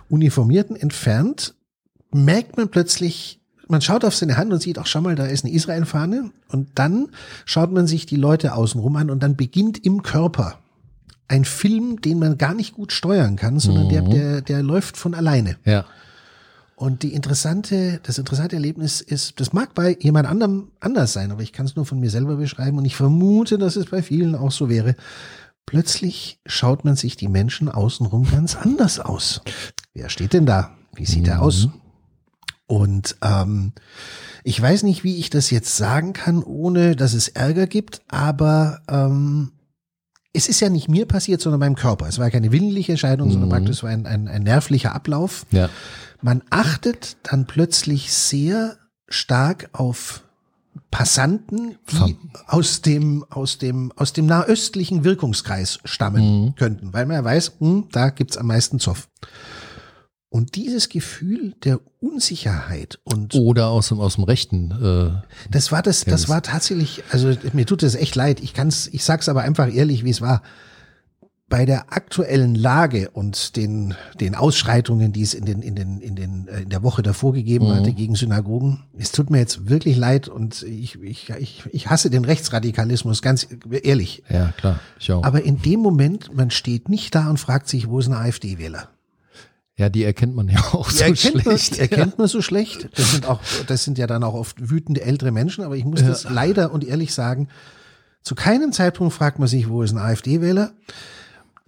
Uniformierten 0.09 0.75
entfernt, 0.75 1.55
merkt 2.13 2.57
man 2.57 2.69
plötzlich, 2.71 3.41
man 3.73 3.81
schaut 3.81 4.05
auf 4.05 4.15
seine 4.15 4.37
Hand 4.37 4.53
und 4.53 4.63
sieht, 4.63 4.79
auch 4.79 4.87
schau 4.87 5.01
mal, 5.01 5.17
da 5.17 5.27
ist 5.27 5.45
eine 5.45 5.53
Israel-Fahne. 5.53 6.31
Und 6.49 6.69
dann 6.77 7.09
schaut 7.45 7.73
man 7.73 7.89
sich 7.89 8.07
die 8.07 8.17
Leute 8.17 8.55
außenrum 8.55 8.95
an 8.97 9.11
und 9.11 9.23
dann 9.23 9.35
beginnt 9.35 9.85
im 9.85 10.03
Körper 10.05 10.61
ein 11.27 11.45
Film, 11.45 12.01
den 12.01 12.19
man 12.19 12.39
gar 12.39 12.55
nicht 12.55 12.75
gut 12.75 12.93
steuern 12.93 13.37
kann, 13.37 13.59
sondern 13.59 13.89
der, 13.89 14.03
Mhm. 14.03 14.11
der, 14.11 14.41
der 14.43 14.63
läuft 14.63 14.97
von 14.97 15.15
alleine. 15.15 15.57
Ja. 15.65 15.87
Und 16.77 17.03
die 17.03 17.15
interessante, 17.15 18.01
das 18.03 18.19
interessante 18.19 18.57
Erlebnis 18.57 19.01
ist, 19.01 19.41
das 19.41 19.53
mag 19.53 19.75
bei 19.75 19.97
jemand 20.01 20.29
anderem 20.29 20.73
anders 20.81 21.13
sein, 21.13 21.31
aber 21.31 21.43
ich 21.43 21.53
kann 21.53 21.65
es 21.67 21.77
nur 21.77 21.87
von 21.87 22.01
mir 22.01 22.11
selber 22.11 22.37
beschreiben 22.37 22.77
und 22.79 22.85
ich 22.85 22.97
vermute, 22.97 23.57
dass 23.57 23.77
es 23.77 23.87
bei 23.87 24.03
vielen 24.03 24.35
auch 24.35 24.51
so 24.53 24.69
wäre. 24.69 24.97
Plötzlich 25.65 26.41
schaut 26.45 26.85
man 26.85 26.97
sich 26.97 27.17
die 27.17 27.29
Menschen 27.29 27.69
außenrum 27.69 28.31
ganz 28.31 28.57
anders 28.57 28.99
aus. 28.99 29.41
Wer 29.95 30.09
steht 30.09 30.33
denn 30.33 30.45
da? 30.45 30.77
Wie 30.95 31.07
sieht 31.07 31.29
er 31.29 31.41
aus? 31.41 31.69
Und 32.73 33.17
ähm, 33.21 33.73
ich 34.45 34.59
weiß 34.61 34.83
nicht, 34.85 35.05
wie 35.05 35.19
ich 35.19 35.29
das 35.29 35.51
jetzt 35.51 35.77
sagen 35.77 36.15
kann, 36.15 36.43
ohne 36.43 36.97
dass 36.97 37.13
es 37.13 37.29
Ärger 37.29 37.67
gibt, 37.67 38.01
aber 38.09 38.81
ähm, 38.89 39.53
es 40.33 40.49
ist 40.49 40.61
ja 40.61 40.71
nicht 40.71 40.89
mir 40.89 41.05
passiert, 41.07 41.43
sondern 41.43 41.61
meinem 41.61 41.75
Körper. 41.75 42.09
Es 42.09 42.19
war 42.19 42.31
keine 42.31 42.51
willentliche 42.51 42.93
Entscheidung, 42.93 43.31
sondern 43.31 43.51
Mhm. 43.51 43.53
praktisch 43.53 43.77
so 43.81 43.87
ein, 43.87 44.07
ein, 44.07 44.27
ein 44.27 44.43
nervlicher 44.43 44.95
Ablauf. 44.95 45.45
Ja. 45.51 45.69
Man 46.23 46.41
achtet 46.49 47.19
dann 47.25 47.45
plötzlich 47.47 48.11
sehr 48.11 48.79
stark 49.07 49.69
auf 49.75 50.23
Passanten, 50.91 51.77
die 51.91 52.17
aus 52.47 52.81
dem, 52.81 53.27
aus 53.29 53.59
dem, 53.59 53.93
aus 53.97 54.15
dem 54.15 54.25
nahöstlichen 54.25 55.05
Wirkungskreis 55.05 55.79
stammen 55.85 56.23
Mhm. 56.47 56.55
könnten, 56.55 56.95
weil 56.95 57.05
man 57.05 57.17
ja 57.17 57.25
weiß, 57.25 57.53
hm, 57.59 57.89
da 57.93 58.09
gibt's 58.09 58.39
am 58.39 58.47
meisten 58.47 58.79
Zoff. 58.79 59.09
Und 60.33 60.57
dieses 60.57 60.89
Gefühl 60.89 61.53
der 61.63 61.79
Unsicherheit 62.01 62.99
und 63.05 63.35
Oder 63.35 63.69
aus 63.69 63.89
dem, 63.89 64.01
aus 64.01 64.15
dem 64.15 64.25
Rechten. 64.25 64.71
Äh, 64.71 65.51
das 65.51 65.71
war 65.73 65.83
das, 65.83 66.07
das 66.07 66.31
war 66.31 66.43
tatsächlich, 66.43 67.05
also 67.11 67.35
mir 67.53 67.67
tut 67.67 67.83
das 67.83 67.95
echt 67.95 68.15
leid. 68.17 68.41
Ich 68.41 68.55
kann's, 68.55 68.89
ich 68.93 69.05
sag's 69.05 69.29
aber 69.29 69.43
einfach 69.43 69.71
ehrlich, 69.71 70.05
wie 70.07 70.11
es 70.11 70.23
war. 70.23 70.43
Bei 71.51 71.67
der 71.67 71.93
aktuellen 71.93 72.55
Lage 72.55 73.11
und 73.11 73.57
den, 73.57 73.95
den 74.21 74.35
Ausschreitungen, 74.35 75.13
die 75.13 75.21
es 75.21 75.35
in 75.35 75.45
den, 75.45 75.61
in 75.61 75.75
den, 75.75 76.01
in 76.01 76.17
den, 76.17 76.49
äh, 76.49 76.63
in 76.63 76.71
der 76.71 76.83
Woche 76.83 77.03
davor 77.03 77.35
gegeben 77.35 77.67
Mhm. 77.69 77.75
hatte 77.75 77.93
gegen 77.93 78.15
Synagogen, 78.15 78.85
es 78.97 79.13
tut 79.13 79.29
mir 79.29 79.37
jetzt 79.39 79.69
wirklich 79.69 79.99
leid 79.99 80.29
und 80.29 80.63
ich, 80.63 80.99
ich, 81.03 81.29
ich, 81.29 81.63
ich 81.71 81.91
hasse 81.91 82.09
den 82.09 82.25
Rechtsradikalismus, 82.25 83.21
ganz 83.21 83.49
ehrlich. 83.83 84.23
ja, 84.31 84.53
klar. 84.53 84.81
Ich 84.99 85.13
auch. 85.13 85.25
Aber 85.25 85.43
in 85.43 85.61
dem 85.61 85.81
Moment, 85.81 86.35
man 86.35 86.51
steht 86.51 86.89
nicht 86.89 87.15
da 87.15 87.29
und 87.29 87.39
fragt 87.39 87.69
sich, 87.69 87.87
wo 87.91 87.99
ist 87.99 88.07
ein 88.09 88.15
AfD-Wähler? 88.15 88.89
Ja, 89.79 89.89
die 89.89 90.05
erkennt 90.05 90.35
man 90.35 90.49
ja 90.49 90.61
auch 90.73 90.91
Die 90.91 90.97
so 90.97 91.05
erkennt, 91.05 91.35
man, 91.35 91.43
schlecht. 91.59 91.77
die 91.77 91.81
erkennt 91.81 92.19
man 92.19 92.29
so 92.29 92.43
schlecht. 92.43 92.89
Das 92.95 93.13
sind 93.13 93.27
auch, 93.27 93.41
das 93.67 93.85
sind 93.85 93.99
ja 93.99 94.07
dann 94.07 94.23
auch 94.23 94.35
oft 94.35 94.71
wütende 94.71 95.03
ältere 95.03 95.31
Menschen, 95.31 95.65
aber 95.65 95.77
ich 95.77 95.85
muss 95.85 96.03
das 96.05 96.25
leider 96.25 96.73
und 96.73 96.85
ehrlich 96.85 97.15
sagen, 97.15 97.49
zu 98.23 98.35
keinem 98.35 98.73
Zeitpunkt 98.73 99.13
fragt 99.15 99.39
man 99.39 99.49
sich, 99.49 99.69
wo 99.69 99.83
ist 99.83 99.93
ein 99.93 99.99
AfD-Wähler. 99.99 100.73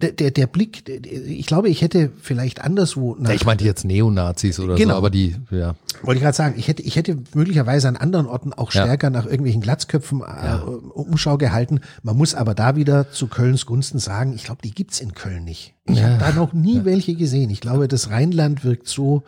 Der, 0.01 0.11
der, 0.11 0.31
der 0.31 0.47
Blick, 0.47 0.83
ich 0.89 1.45
glaube, 1.45 1.69
ich 1.69 1.81
hätte 1.81 2.11
vielleicht 2.21 2.61
anderswo 2.61 3.15
nach, 3.17 3.29
Ja, 3.29 3.35
ich 3.35 3.45
meinte 3.45 3.63
jetzt 3.63 3.85
Neonazis 3.85 4.59
oder 4.59 4.75
Genau. 4.75 4.93
so, 4.93 4.97
aber 4.97 5.09
die, 5.09 5.35
ja. 5.51 5.75
wollte 6.03 6.17
ich 6.17 6.23
gerade 6.23 6.35
sagen, 6.35 6.55
ich 6.57 6.67
hätte, 6.67 6.81
ich 6.83 6.95
hätte 6.97 7.17
möglicherweise 7.33 7.87
an 7.87 7.95
anderen 7.95 8.25
Orten 8.27 8.51
auch 8.51 8.73
Ja. 8.73 8.81
stärker 8.83 9.09
nach 9.09 9.25
irgendwelchen 9.25 9.61
Glatzköpfen 9.61 10.21
äh, 10.21 10.57
Umschau 10.93 11.37
gehalten. 11.37 11.79
Man 12.03 12.17
muss 12.17 12.35
aber 12.35 12.53
da 12.55 12.75
wieder 12.75 13.09
zu 13.11 13.27
Kölns 13.27 13.65
Gunsten 13.65 13.99
sagen, 13.99 14.33
ich 14.33 14.43
glaube, 14.43 14.61
die 14.63 14.71
gibt's 14.73 14.99
in 14.99 15.13
Köln 15.13 15.45
nicht. 15.45 15.73
Ich 15.85 15.97
Ja. 15.99 16.09
habe 16.09 16.17
da 16.19 16.31
noch 16.33 16.51
nie 16.53 16.83
welche 16.83 17.15
gesehen. 17.15 17.49
Ich 17.49 17.61
glaube, 17.61 17.87
das 17.87 18.09
Rheinland 18.09 18.65
wirkt 18.65 18.87
so 18.89 19.23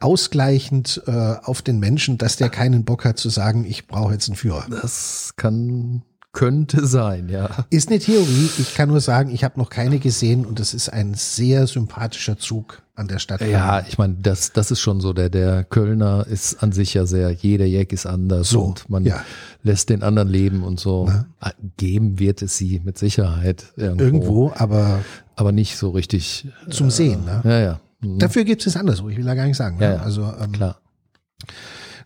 ausgleichend 0.00 1.02
äh, 1.06 1.10
auf 1.44 1.62
den 1.62 1.78
Menschen, 1.78 2.18
dass 2.18 2.36
der 2.36 2.48
keinen 2.48 2.84
Bock 2.84 3.04
hat 3.04 3.18
zu 3.18 3.28
sagen, 3.28 3.64
ich 3.64 3.86
brauche 3.86 4.12
jetzt 4.14 4.28
einen 4.28 4.36
Führer. 4.36 4.64
Das 4.70 5.34
kann, 5.36 6.02
könnte 6.32 6.86
sein, 6.86 7.28
ja. 7.28 7.48
Ist 7.70 7.88
eine 7.88 7.98
Theorie. 7.98 8.48
Ich 8.58 8.74
kann 8.74 8.88
nur 8.88 9.00
sagen, 9.00 9.30
ich 9.30 9.42
habe 9.42 9.58
noch 9.58 9.68
keine 9.68 9.98
gesehen 9.98 10.46
und 10.46 10.60
es 10.60 10.74
ist 10.74 10.88
ein 10.88 11.14
sehr 11.14 11.66
sympathischer 11.66 12.38
Zug 12.38 12.82
an 12.94 13.08
der 13.08 13.18
Stadt. 13.18 13.40
Ja, 13.40 13.84
ich 13.88 13.98
meine, 13.98 14.14
das, 14.14 14.52
das 14.52 14.70
ist 14.70 14.80
schon 14.80 15.00
so. 15.00 15.12
Der, 15.12 15.28
der 15.28 15.64
Kölner 15.64 16.26
ist 16.28 16.62
an 16.62 16.70
sich 16.70 16.94
ja 16.94 17.04
sehr, 17.06 17.30
jeder 17.32 17.64
Jack 17.66 17.92
ist 17.92 18.06
anders 18.06 18.50
So, 18.50 18.62
und 18.62 18.88
man 18.88 19.04
ja. 19.04 19.24
lässt 19.62 19.88
den 19.88 20.02
anderen 20.02 20.28
leben 20.28 20.62
und 20.62 20.78
so. 20.78 21.10
Ah, 21.40 21.50
Geben 21.76 22.18
wird 22.18 22.42
es 22.42 22.56
sie 22.56 22.80
mit 22.84 22.96
Sicherheit 22.96 23.72
irgendwo. 23.76 24.04
Irgendwo, 24.04 24.52
aber 24.54 25.00
Aber 25.34 25.50
nicht 25.52 25.76
so 25.76 25.90
richtig. 25.90 26.46
zum 26.68 26.90
Sehen. 26.90 27.24
Ne? 27.24 27.40
Ja, 27.44 27.58
ja. 27.60 27.80
Mhm. 28.02 28.18
Dafür 28.18 28.44
gibt 28.44 28.64
es 28.66 28.76
anderswo. 28.76 29.08
Ich 29.08 29.16
will 29.16 29.24
da 29.24 29.34
gar 29.34 29.46
nicht 29.46 29.56
sagen. 29.56 29.78
Ja, 29.80 29.88
ne? 29.88 29.94
ja. 29.96 30.02
Also 30.02 30.32
ähm, 30.40 30.52
Klar. 30.52 30.80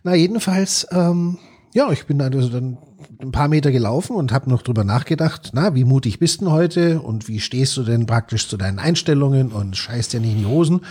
Na, 0.03 0.15
jedenfalls, 0.15 0.87
ähm, 0.91 1.37
ja, 1.73 1.91
ich 1.91 2.05
bin 2.05 2.21
also 2.21 2.47
dann 2.47 2.77
ein 3.21 3.31
paar 3.31 3.47
Meter 3.47 3.71
gelaufen 3.71 4.15
und 4.15 4.31
habe 4.31 4.49
noch 4.49 4.61
drüber 4.61 4.83
nachgedacht, 4.83 5.51
na, 5.53 5.75
wie 5.75 5.83
mutig 5.83 6.19
bist 6.19 6.41
du 6.41 6.45
denn 6.45 6.53
heute 6.53 7.01
und 7.01 7.27
wie 7.27 7.39
stehst 7.39 7.77
du 7.77 7.83
denn 7.83 8.05
praktisch 8.05 8.47
zu 8.47 8.57
deinen 8.57 8.79
Einstellungen 8.79 9.51
und 9.51 9.77
scheißt 9.77 10.13
ja 10.13 10.19
nicht 10.19 10.33
in 10.33 10.39
die 10.39 10.45
Hosen. 10.45 10.81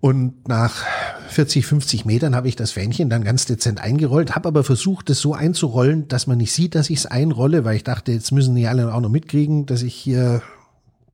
Und 0.00 0.48
nach 0.48 0.84
40, 1.28 1.64
50 1.64 2.04
Metern 2.04 2.36
habe 2.36 2.46
ich 2.46 2.56
das 2.56 2.72
Fähnchen 2.72 3.08
dann 3.08 3.24
ganz 3.24 3.46
dezent 3.46 3.80
eingerollt, 3.80 4.34
habe 4.34 4.48
aber 4.48 4.62
versucht, 4.62 5.08
es 5.08 5.18
so 5.18 5.32
einzurollen, 5.32 6.08
dass 6.08 6.26
man 6.26 6.36
nicht 6.36 6.52
sieht, 6.52 6.74
dass 6.74 6.90
ich 6.90 6.98
es 6.98 7.06
einrolle, 7.06 7.64
weil 7.64 7.76
ich 7.76 7.84
dachte, 7.84 8.12
jetzt 8.12 8.30
müssen 8.30 8.54
die 8.54 8.66
alle 8.66 8.92
auch 8.92 9.00
noch 9.00 9.08
mitkriegen, 9.08 9.64
dass 9.64 9.82
ich 9.82 9.94
hier 9.94 10.42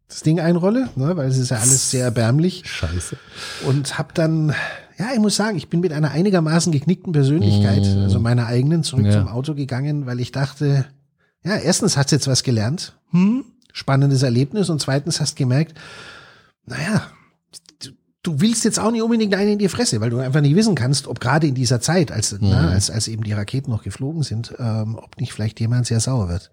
das 0.09 0.23
Ding 0.23 0.41
einrolle, 0.41 0.89
ne, 0.97 1.17
weil 1.17 1.29
es 1.29 1.39
ist 1.39 1.51
ja 1.51 1.59
alles 1.59 1.91
sehr 1.93 2.05
erbärmlich 2.05 2.65
Scheiße. 2.67 3.17
und 3.65 3.97
habe 3.97 4.13
dann, 4.13 4.55
ja, 5.01 5.09
ich 5.15 5.19
muss 5.19 5.35
sagen, 5.37 5.57
ich 5.57 5.69
bin 5.69 5.81
mit 5.81 5.93
einer 5.93 6.11
einigermaßen 6.11 6.73
geknickten 6.73 7.13
Persönlichkeit, 7.13 7.85
also 7.85 8.21
meiner 8.21 8.47
eigenen, 8.47 8.83
zurück 8.85 9.07
Ja. 9.07 9.13
zum 9.13 9.29
Auto 9.29 9.55
gegangen, 9.55 10.05
weil 10.07 10.21
ich 10.21 10.31
dachte, 10.31 10.85
ja, 11.43 11.57
erstens 11.57 11.97
hast 11.97 12.13
du 12.13 12.17
jetzt 12.17 12.29
was 12.29 12.43
gelernt, 12.43 12.99
hm, 13.11 13.45
spannendes 13.73 14.23
Erlebnis 14.23 14.69
und 14.69 14.81
zweitens 14.81 15.21
hast 15.21 15.37
gemerkt, 15.37 15.75
naja, 16.67 17.03
du, 17.83 17.91
du 18.23 18.41
willst 18.41 18.65
jetzt 18.65 18.79
auch 18.79 18.91
nicht 18.91 19.03
unbedingt 19.03 19.35
einen 19.35 19.53
in 19.53 19.59
die 19.59 19.69
Fresse, 19.69 20.01
weil 20.03 20.11
du 20.11 20.19
einfach 20.19 20.43
nicht 20.43 20.55
wissen 20.55 20.75
kannst, 20.75 21.07
ob 21.09 21.19
gerade 21.19 21.47
in 21.47 21.55
dieser 21.55 21.81
Zeit, 21.81 22.13
als, 22.13 22.37
na, 22.41 22.69
als, 22.69 22.91
als 22.91 23.09
eben 23.09 23.25
die 23.25 23.33
Raketen 23.33 23.71
noch 23.71 23.83
geflogen 23.83 24.23
sind, 24.23 24.55
ähm, 24.59 24.97
ob 24.97 25.19
nicht 25.19 25.33
vielleicht 25.33 25.61
jemand 25.61 25.87
sehr 25.87 26.01
sauer 26.01 26.29
wird. 26.29 26.51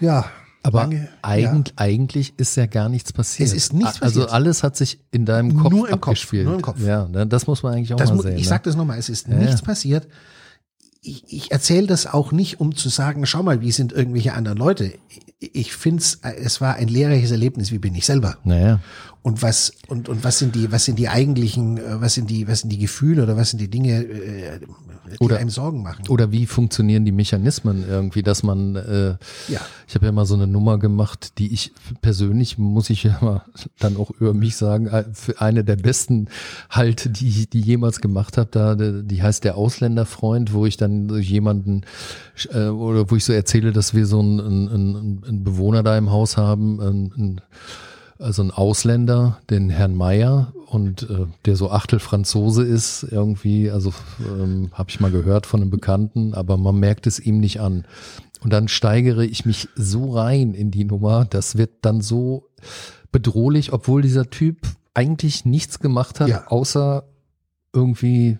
Ja. 0.00 0.26
Aber 0.62 0.80
lange- 0.82 1.08
eigentlich, 1.22 1.72
eigentlich 1.76 2.34
ist 2.36 2.56
ja 2.56 2.66
gar 2.66 2.88
nichts 2.88 3.12
passiert. 3.12 3.48
Es 3.48 3.54
ist 3.54 3.72
nichts 3.72 4.02
Also 4.02 4.20
passiert. 4.20 4.32
alles 4.34 4.62
hat 4.62 4.76
sich 4.76 4.98
in 5.10 5.24
deinem 5.24 5.56
Kopf 5.56 5.70
Nur 5.72 5.88
im 5.88 5.94
Kopf, 6.00 6.08
abgespielt. 6.10 6.44
nur 6.44 6.54
im 6.56 6.62
Kopf. 6.62 6.80
Ja, 6.80 7.08
ne, 7.08 7.26
das 7.26 7.46
muss 7.46 7.62
man 7.62 7.74
eigentlich 7.74 7.92
auch 7.94 7.96
Das 7.98 8.10
mal 8.12 8.22
sehen. 8.22 8.36
ich 8.36 8.42
ne? 8.42 8.48
sag 8.48 8.62
das 8.64 8.76
nochmal, 8.76 8.98
es 8.98 9.08
ist 9.08 9.26
Ja, 9.28 9.34
nichts 9.36 9.60
ja. 9.60 9.66
passiert. 9.66 10.06
Ich, 11.02 11.24
ich 11.32 11.50
erzähle 11.50 11.86
das 11.86 12.06
auch 12.06 12.30
nicht, 12.30 12.60
um 12.60 12.76
zu 12.76 12.90
sagen, 12.90 13.24
schau 13.24 13.42
mal, 13.42 13.62
wie 13.62 13.72
sind 13.72 13.92
irgendwelche 13.92 14.34
anderen 14.34 14.58
Leute. 14.58 14.92
Ich, 15.38 15.54
ich 15.54 15.72
finde 15.72 16.02
es, 16.02 16.18
es 16.22 16.60
war 16.60 16.74
ein 16.74 16.88
lehrreiches 16.88 17.30
Erlebnis, 17.30 17.72
wie 17.72 17.78
bin 17.78 17.94
ich 17.94 18.04
selber. 18.04 18.36
Naja. 18.44 18.80
Und 19.22 19.42
was, 19.42 19.72
und, 19.88 20.08
und 20.08 20.24
was 20.24 20.38
sind 20.38 20.54
die, 20.54 20.72
was 20.72 20.86
sind 20.86 20.98
die 20.98 21.08
eigentlichen, 21.10 21.76
äh, 21.76 22.00
was 22.00 22.14
sind 22.14 22.30
die, 22.30 22.48
was 22.48 22.60
sind 22.60 22.70
die 22.70 22.78
Gefühle 22.78 23.22
oder 23.24 23.36
was 23.36 23.50
sind 23.50 23.58
die 23.60 23.68
Dinge, 23.68 24.02
äh, 24.02 24.60
die 24.60 25.18
Oder- 25.18 25.36
einem 25.38 25.50
Sorgen 25.50 25.82
machen? 25.82 26.08
Oder 26.08 26.32
wie 26.32 26.46
funktionieren 26.46 27.04
die 27.04 27.12
Mechanismen 27.12 27.84
irgendwie, 27.86 28.22
dass 28.22 28.42
man, 28.42 28.76
äh, 28.76 29.08
Ja. 29.48 29.60
ich 29.86 29.94
habe 29.94 30.06
ja 30.06 30.12
mal 30.12 30.24
so 30.24 30.34
eine 30.36 30.46
Nummer 30.46 30.78
gemacht, 30.78 31.38
die 31.38 31.52
ich 31.52 31.72
persönlich, 32.00 32.56
muss 32.56 32.88
ich 32.88 33.02
ja 33.02 33.18
mal 33.20 33.42
dann 33.78 33.96
auch 33.98 34.10
über 34.12 34.32
mich 34.32 34.56
sagen, 34.56 34.86
äh, 34.86 35.04
für 35.12 35.38
eine 35.40 35.64
der 35.64 35.76
besten 35.76 36.28
halt, 36.70 37.20
die 37.20 37.28
ich 37.28 37.50
die 37.50 37.60
jemals 37.60 38.00
gemacht 38.00 38.38
habe, 38.38 38.48
da, 38.50 38.74
die 38.74 39.22
heißt 39.22 39.44
der 39.44 39.56
Ausländerfreund, 39.56 40.54
wo 40.54 40.64
ich 40.64 40.78
dann 40.78 41.10
jemanden, 41.20 41.82
äh, 42.54 42.68
oder 42.68 43.10
wo 43.10 43.16
ich 43.16 43.24
so 43.26 43.34
erzähle, 43.34 43.72
dass 43.72 43.92
wir 43.92 44.06
so 44.06 44.20
einen, 44.20 44.40
einen, 44.40 45.22
einen 45.26 45.44
Bewohner 45.44 45.82
da 45.82 45.98
im 45.98 46.10
Haus 46.10 46.38
haben, 46.38 46.80
einen, 46.80 47.12
einen, 47.12 47.40
also 48.20 48.42
ein 48.42 48.50
Ausländer, 48.50 49.40
den 49.48 49.70
Herrn 49.70 49.94
Meier 49.94 50.52
und 50.66 51.08
äh, 51.08 51.26
der 51.46 51.56
so 51.56 51.70
Achtel 51.70 51.98
Franzose 51.98 52.62
ist 52.64 53.02
irgendwie, 53.02 53.70
also 53.70 53.92
ähm, 54.20 54.70
habe 54.72 54.90
ich 54.90 55.00
mal 55.00 55.10
gehört 55.10 55.46
von 55.46 55.60
einem 55.60 55.70
Bekannten, 55.70 56.34
aber 56.34 56.56
man 56.56 56.76
merkt 56.78 57.06
es 57.06 57.18
ihm 57.18 57.38
nicht 57.40 57.60
an. 57.60 57.84
Und 58.42 58.52
dann 58.52 58.68
steigere 58.68 59.24
ich 59.24 59.44
mich 59.44 59.68
so 59.74 60.12
rein 60.12 60.54
in 60.54 60.70
die 60.70 60.84
Nummer, 60.84 61.24
das 61.24 61.56
wird 61.56 61.70
dann 61.82 62.00
so 62.00 62.48
bedrohlich, 63.12 63.72
obwohl 63.72 64.02
dieser 64.02 64.30
Typ 64.30 64.58
eigentlich 64.94 65.44
nichts 65.44 65.78
gemacht 65.78 66.20
hat, 66.20 66.28
Ja. 66.28 66.46
außer 66.48 67.04
irgendwie, 67.72 68.38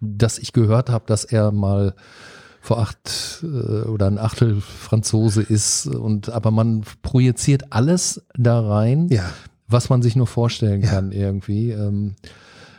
dass 0.00 0.38
ich 0.38 0.52
gehört 0.52 0.90
habe, 0.90 1.04
dass 1.06 1.24
er 1.24 1.52
mal 1.52 1.94
vor 2.62 2.78
acht 2.78 3.40
äh, 3.42 3.46
oder 3.88 4.06
ein 4.06 4.18
Achtel 4.18 4.60
Franzose 4.60 5.42
ist 5.42 5.86
und 5.86 6.30
aber 6.30 6.50
man 6.52 6.84
projiziert 7.02 7.64
alles 7.72 8.22
da 8.34 8.60
rein, 8.60 9.08
Ja. 9.10 9.24
was 9.68 9.90
man 9.90 10.00
sich 10.00 10.14
nur 10.16 10.28
vorstellen 10.28 10.80
Ja. 10.82 10.90
kann 10.90 11.12
irgendwie. 11.12 11.70
Ähm, 11.72 12.14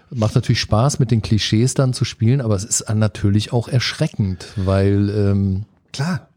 macht 0.09 0.35
natürlich 0.35 0.61
Spaß 0.61 0.99
mit 0.99 1.11
den 1.11 1.21
Klischees 1.21 1.73
dann 1.73 1.91
zu 1.93 2.05
spielen, 2.05 2.39
aber 2.39 2.55
es 2.55 2.63
ist 2.63 2.87
natürlich 2.93 3.51
auch 3.51 3.67
erschreckend, 3.67 4.45
weil 4.55 5.09
ähm, 5.09 5.65
Klar. 5.91 6.27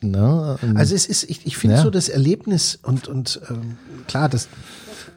ne, 0.00 0.56
ähm, 0.62 0.76
Also 0.76 0.94
es 0.94 1.04
ist, 1.06 1.24
ich, 1.24 1.46
ich 1.46 1.56
finde 1.58 1.76
Ja. 1.76 1.82
so 1.82 1.90
das 1.90 2.08
Erlebnis 2.08 2.78
und, 2.82 3.06
und 3.08 3.40
ähm, 3.50 3.76
klar, 4.06 4.28
das 4.28 4.48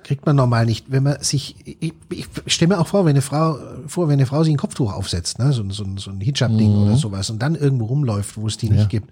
kriegt 0.03 0.25
man 0.25 0.36
normal 0.36 0.65
nicht, 0.65 0.91
wenn 0.91 1.03
man 1.03 1.22
sich, 1.22 1.55
ich, 1.79 1.93
ich 2.10 2.27
stelle 2.53 2.70
mir 2.75 2.79
auch 2.79 2.88
vor, 2.88 3.05
wenn 3.05 3.12
eine 3.12 3.22
Frau, 3.22 3.58
vor, 3.88 4.08
wenn 4.08 4.13
eine 4.13 4.25
Frau 4.25 4.43
sich 4.43 4.53
ein 4.53 4.58
Kopftuch 4.58 4.91
aufsetzt, 4.93 5.39
ne, 5.39 5.53
so, 5.53 5.62
ein- 5.63 5.72
so, 5.72 5.86
so 5.98 6.12
ein 6.12 6.20
Hijab-Ding 6.20 6.70
Mhm. 6.75 6.84
oder 6.88 6.96
sowas 6.98 7.29
und 7.29 7.41
dann 7.41 7.55
irgendwo 7.55 7.86
rumläuft, 7.86 8.38
wo 8.38 8.48
es 8.48 8.58
die 8.58 8.70
nicht 8.70 8.89
gibt, 8.89 9.10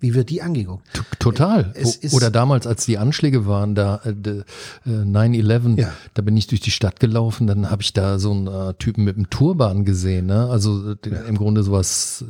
wie 0.00 0.14
wird 0.14 0.30
die 0.30 0.42
angeguckt? 0.42 0.82
T- 0.94 1.00
Total. 1.18 1.72
Es 1.74 2.12
Oder 2.12 2.30
damals, 2.30 2.66
als 2.66 2.84
die 2.86 2.98
Anschläge 2.98 3.46
waren, 3.46 3.74
da 3.74 4.00
äh, 4.04 4.14
de- 4.14 4.40
äh, 4.86 4.90
9-11, 4.90 5.78
Ja. 5.78 5.92
da 6.14 6.22
bin 6.22 6.36
ich 6.36 6.46
durch 6.48 6.60
die 6.60 6.70
Stadt 6.70 7.00
gelaufen, 7.00 7.46
dann 7.46 7.70
habe 7.70 7.82
ich 7.82 7.92
da 7.92 8.18
so 8.18 8.32
einen 8.32 8.46
äh, 8.48 8.74
Typen 8.74 9.04
mit 9.04 9.16
einem 9.16 9.30
Turban 9.30 9.84
gesehen, 9.84 10.26
ne? 10.26 10.48
Also 10.50 10.92
äh, 10.92 10.96
im 11.28 11.36
Grunde 11.38 11.62
sowas 11.62 12.24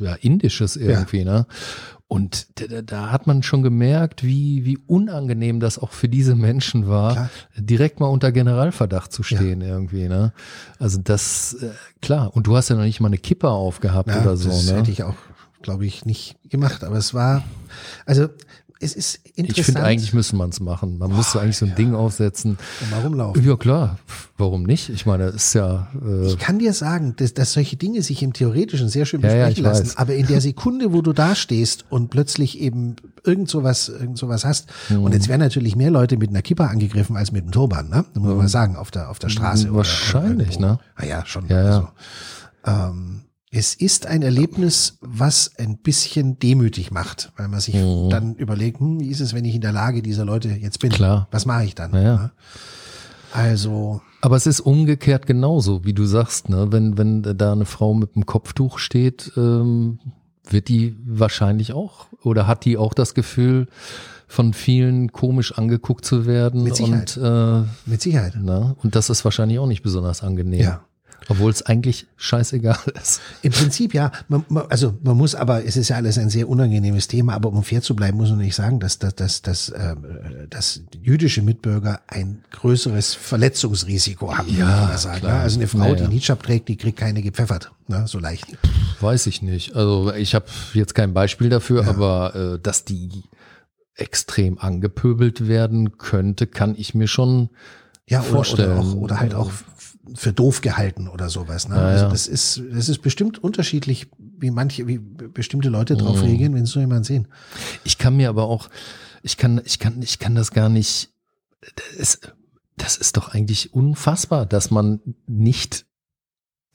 äh, 0.00 0.04
ja, 0.04 0.14
Indisches 0.14 0.76
irgendwie, 0.76 1.24
ne? 1.24 1.46
Und 2.06 2.60
da, 2.60 2.82
da- 2.82 3.10
hat 3.10 3.26
man 3.26 3.42
schon 3.42 3.62
gemerkt, 3.62 4.22
wie, 4.24 4.64
wie 4.64 4.78
unangenehm 4.86 5.58
das 5.58 5.78
auch 5.78 5.90
für 5.90 6.08
diese 6.08 6.34
Menschen 6.34 6.86
war, 6.86 7.12
Klar. 7.14 7.30
direkt 7.56 7.98
mal 7.98 8.06
unter 8.06 8.30
Generalverdacht 8.30 9.10
zu 9.12 9.22
stehen 9.22 9.62
irgendwie, 9.62 10.06
ne? 10.08 10.32
Also 10.78 11.00
das, 11.02 11.54
äh, 11.54 11.70
klar. 12.02 12.36
Und 12.36 12.46
du 12.46 12.56
hast 12.56 12.68
ja 12.68 12.76
noch 12.76 12.82
nicht 12.84 13.00
mal 13.00 13.08
eine 13.08 13.18
Kippe 13.18 13.48
aufgehabt 13.48 14.10
Ja, 14.10 14.20
oder 14.20 14.36
so, 14.36 14.50
das 14.50 14.66
ne? 14.66 14.76
hätte 14.78 14.90
ich 14.90 15.02
auch, 15.02 15.16
glaube 15.62 15.86
ich, 15.86 16.04
nicht 16.04 16.36
gemacht, 16.50 16.84
aber 16.84 16.96
es 16.98 17.14
war, 17.14 17.42
also 18.04 18.28
es 18.80 18.94
ist 18.94 19.20
interessant. 19.36 19.58
Ich 19.58 19.64
finde, 19.66 19.82
eigentlich 19.84 20.12
müsste 20.14 20.36
man 20.36 20.50
es 20.50 20.60
machen. 20.60 20.98
Man 20.98 21.14
müsste 21.14 21.40
eigentlich 21.40 21.56
so 21.56 21.66
ein 21.66 21.74
Ding 21.74 21.94
aufsetzen. 21.94 22.56
und 22.80 22.90
mal 22.90 23.00
rumlaufen. 23.00 23.44
Ja, 23.44 23.56
klar. 23.56 23.98
Warum 24.38 24.62
nicht? 24.64 24.88
Ich 24.90 25.06
meine, 25.06 25.24
es 25.24 25.34
ist 25.46 25.54
ja. 25.54 25.88
Äh, 26.04 26.26
Ich 26.26 26.38
kann 26.38 26.58
dir 26.58 26.72
sagen, 26.72 27.14
dass, 27.16 27.34
dass 27.34 27.52
solche 27.52 27.76
Dinge 27.76 28.02
sich 28.02 28.22
im 28.22 28.32
Theoretischen 28.32 28.88
sehr 28.88 29.06
schön 29.06 29.20
Ja, 29.22 29.28
ja, 29.28 29.34
besprechen 29.46 29.58
ich 29.58 29.64
lassen, 29.64 29.86
weiß. 29.86 29.96
aber 29.96 30.14
in 30.14 30.26
der 30.26 30.40
Sekunde, 30.40 30.92
wo 30.92 31.02
du 31.02 31.12
da 31.12 31.34
stehst 31.34 31.84
und 31.90 32.10
plötzlich 32.10 32.60
eben 32.60 32.96
irgend 33.24 33.48
sowas, 33.48 33.88
irgend 33.88 34.18
sowas 34.18 34.44
hast, 34.44 34.68
Mhm. 34.90 35.02
und 35.04 35.12
jetzt 35.14 35.28
werden 35.28 35.40
natürlich 35.40 35.76
mehr 35.76 35.90
Leute 35.90 36.16
mit 36.16 36.30
einer 36.30 36.42
Kippa 36.42 36.66
angegriffen 36.66 37.16
als 37.16 37.32
mit 37.32 37.42
einem 37.42 37.52
Turban, 37.52 37.88
ne? 37.88 38.04
Das 38.12 38.20
muss 38.22 38.28
man 38.28 38.36
mal 38.36 38.48
sagen, 38.48 38.76
auf 38.76 38.90
der, 38.90 39.10
auf 39.10 39.18
der 39.18 39.28
Straße. 39.30 39.68
Mhm. 39.68 39.74
Wahrscheinlich, 39.74 40.56
oder 40.58 40.66
ne? 40.72 40.78
Ah 40.96 41.04
ja, 41.06 41.26
schon. 41.26 41.46
Ja, 41.48 41.62
ja. 41.62 41.92
Also, 42.64 42.88
ähm, 42.92 43.20
es 43.56 43.74
ist 43.74 44.06
ein 44.06 44.22
Erlebnis, 44.22 44.98
was 45.00 45.52
ein 45.58 45.78
bisschen 45.78 46.38
demütig 46.40 46.90
macht, 46.90 47.32
weil 47.36 47.46
man 47.48 47.60
sich 47.60 47.74
Mhm. 47.76 48.10
dann 48.10 48.34
überlegt, 48.34 48.80
hm, 48.80 48.98
wie 48.98 49.08
ist 49.08 49.20
es, 49.20 49.32
wenn 49.32 49.44
ich 49.44 49.54
in 49.54 49.60
der 49.60 49.70
Lage 49.72 50.02
dieser 50.02 50.24
Leute 50.24 50.48
jetzt 50.48 50.80
bin? 50.80 50.90
Klar. 50.90 51.28
Was 51.30 51.46
mache 51.46 51.64
ich 51.64 51.74
dann? 51.76 51.92
Ja, 51.94 52.02
ja. 52.02 52.16
ne? 52.16 52.30
Also, 53.32 54.00
aber 54.20 54.36
es 54.36 54.46
ist 54.46 54.60
umgekehrt 54.60 55.26
genauso, 55.26 55.84
wie 55.84 55.92
du 55.92 56.04
sagst, 56.04 56.48
ne? 56.48 56.68
Wenn, 56.70 56.96
wenn 56.98 57.22
da 57.22 57.52
eine 57.52 57.64
Frau 57.64 57.94
mit 57.94 58.14
einem 58.14 58.26
Kopftuch 58.26 58.78
steht, 58.78 59.32
ähm, 59.36 59.98
wird 60.48 60.68
die 60.68 60.96
wahrscheinlich 61.06 61.72
auch 61.72 62.06
oder 62.22 62.46
hat 62.46 62.64
die 62.64 62.76
auch 62.76 62.94
das 62.94 63.14
Gefühl, 63.14 63.66
von 64.26 64.52
vielen 64.52 65.12
komisch 65.12 65.52
angeguckt 65.58 66.04
zu 66.04 66.26
werden 66.26 66.62
Mit 66.64 66.76
Sicherheit. 66.76 67.16
und 67.16 67.24
äh, 67.24 67.90
mit 67.90 68.00
Sicherheit. 68.02 68.34
na, 68.40 68.74
und 68.82 68.96
das 68.96 69.10
ist 69.10 69.24
wahrscheinlich 69.24 69.58
auch 69.58 69.66
nicht 69.66 69.82
besonders 69.82 70.22
angenehm. 70.22 70.60
Ja. 70.60 70.84
Obwohl 71.28 71.50
es 71.50 71.62
eigentlich 71.62 72.06
scheißegal 72.16 72.76
ist. 73.00 73.20
Im 73.42 73.52
Prinzip 73.52 73.94
ja. 73.94 74.12
Man, 74.28 74.44
man, 74.48 74.64
also 74.68 74.94
man 75.02 75.16
muss 75.16 75.34
aber, 75.34 75.64
es 75.64 75.76
ist 75.76 75.88
ja 75.88 75.96
alles 75.96 76.18
ein 76.18 76.28
sehr 76.28 76.48
unangenehmes 76.48 77.08
Thema, 77.08 77.32
aber 77.34 77.48
um 77.48 77.62
fair 77.64 77.80
zu 77.80 77.96
bleiben, 77.96 78.18
muss 78.18 78.28
man 78.28 78.38
nicht 78.40 78.54
sagen, 78.54 78.78
dass, 78.78 78.98
dass, 78.98 79.14
dass, 79.14 79.40
dass, 79.42 79.68
äh, 79.70 79.96
dass 80.50 80.82
jüdische 81.00 81.40
Mitbürger 81.42 82.00
ein 82.08 82.44
größeres 82.50 83.14
Verletzungsrisiko 83.14 84.36
haben. 84.36 84.54
Ja, 84.54 84.96
sagen, 84.98 85.20
klar. 85.20 85.32
ne? 85.38 85.40
Also 85.40 85.58
eine 85.60 85.66
Frau, 85.68 85.78
Naja. 85.78 85.94
die 85.94 86.02
einen 86.02 86.12
Hijab 86.12 86.42
trägt, 86.42 86.68
die 86.68 86.76
kriegt 86.76 86.98
keine 86.98 87.22
gepfeffert, 87.22 87.72
ne? 87.88 88.06
so 88.06 88.18
leicht. 88.18 88.46
Weiß 89.00 89.26
ich 89.26 89.40
nicht. 89.40 89.74
Also 89.76 90.12
ich 90.12 90.34
habe 90.34 90.46
jetzt 90.74 90.94
kein 90.94 91.14
Beispiel 91.14 91.48
dafür, 91.48 91.86
aber 91.88 92.34
äh, 92.54 92.58
dass 92.60 92.84
die 92.84 93.24
extrem 93.96 94.58
angepöbelt 94.58 95.46
werden 95.46 95.98
könnte, 95.98 96.46
kann 96.46 96.74
ich 96.76 96.94
mir 96.94 97.06
schon 97.06 97.50
Ja, 98.08 98.20
vorstellen. 98.22 98.72
oder, 98.78 98.80
auch, 98.80 98.94
oder 98.96 99.20
halt 99.20 99.34
auch 99.34 99.48
f- 99.48 99.64
für 100.14 100.32
doof 100.32 100.60
gehalten 100.60 101.08
oder 101.08 101.28
sowas. 101.30 101.68
Ne? 101.68 101.76
Ja, 101.76 101.82
also 101.86 102.08
das 102.10 102.26
ist, 102.26 102.62
das 102.72 102.88
ist 102.88 103.00
bestimmt 103.02 103.38
unterschiedlich, 103.42 104.08
wie 104.18 104.50
manche, 104.50 104.86
wie 104.86 104.98
bestimmte 104.98 105.68
Leute 105.70 105.96
drauf 105.96 106.18
Mhm. 106.18 106.24
reagieren, 106.24 106.54
wenn 106.54 106.66
sie 106.66 106.72
so 106.72 106.80
jemanden 106.80 107.04
sehen. 107.04 107.28
Ich 107.84 107.96
kann 107.98 108.16
mir 108.16 108.28
aber 108.28 108.44
auch, 108.44 108.68
ich 109.22 109.36
kann, 109.36 109.60
ich 109.64 109.78
kann, 109.78 110.02
ich 110.02 110.18
kann 110.18 110.34
das 110.34 110.50
gar 110.50 110.68
nicht. 110.68 111.10
Das, 111.98 112.20
das 112.76 112.96
ist 112.98 113.16
doch 113.16 113.28
eigentlich 113.32 113.72
unfassbar, 113.72 114.44
dass 114.46 114.70
man 114.70 115.00
nicht 115.26 115.86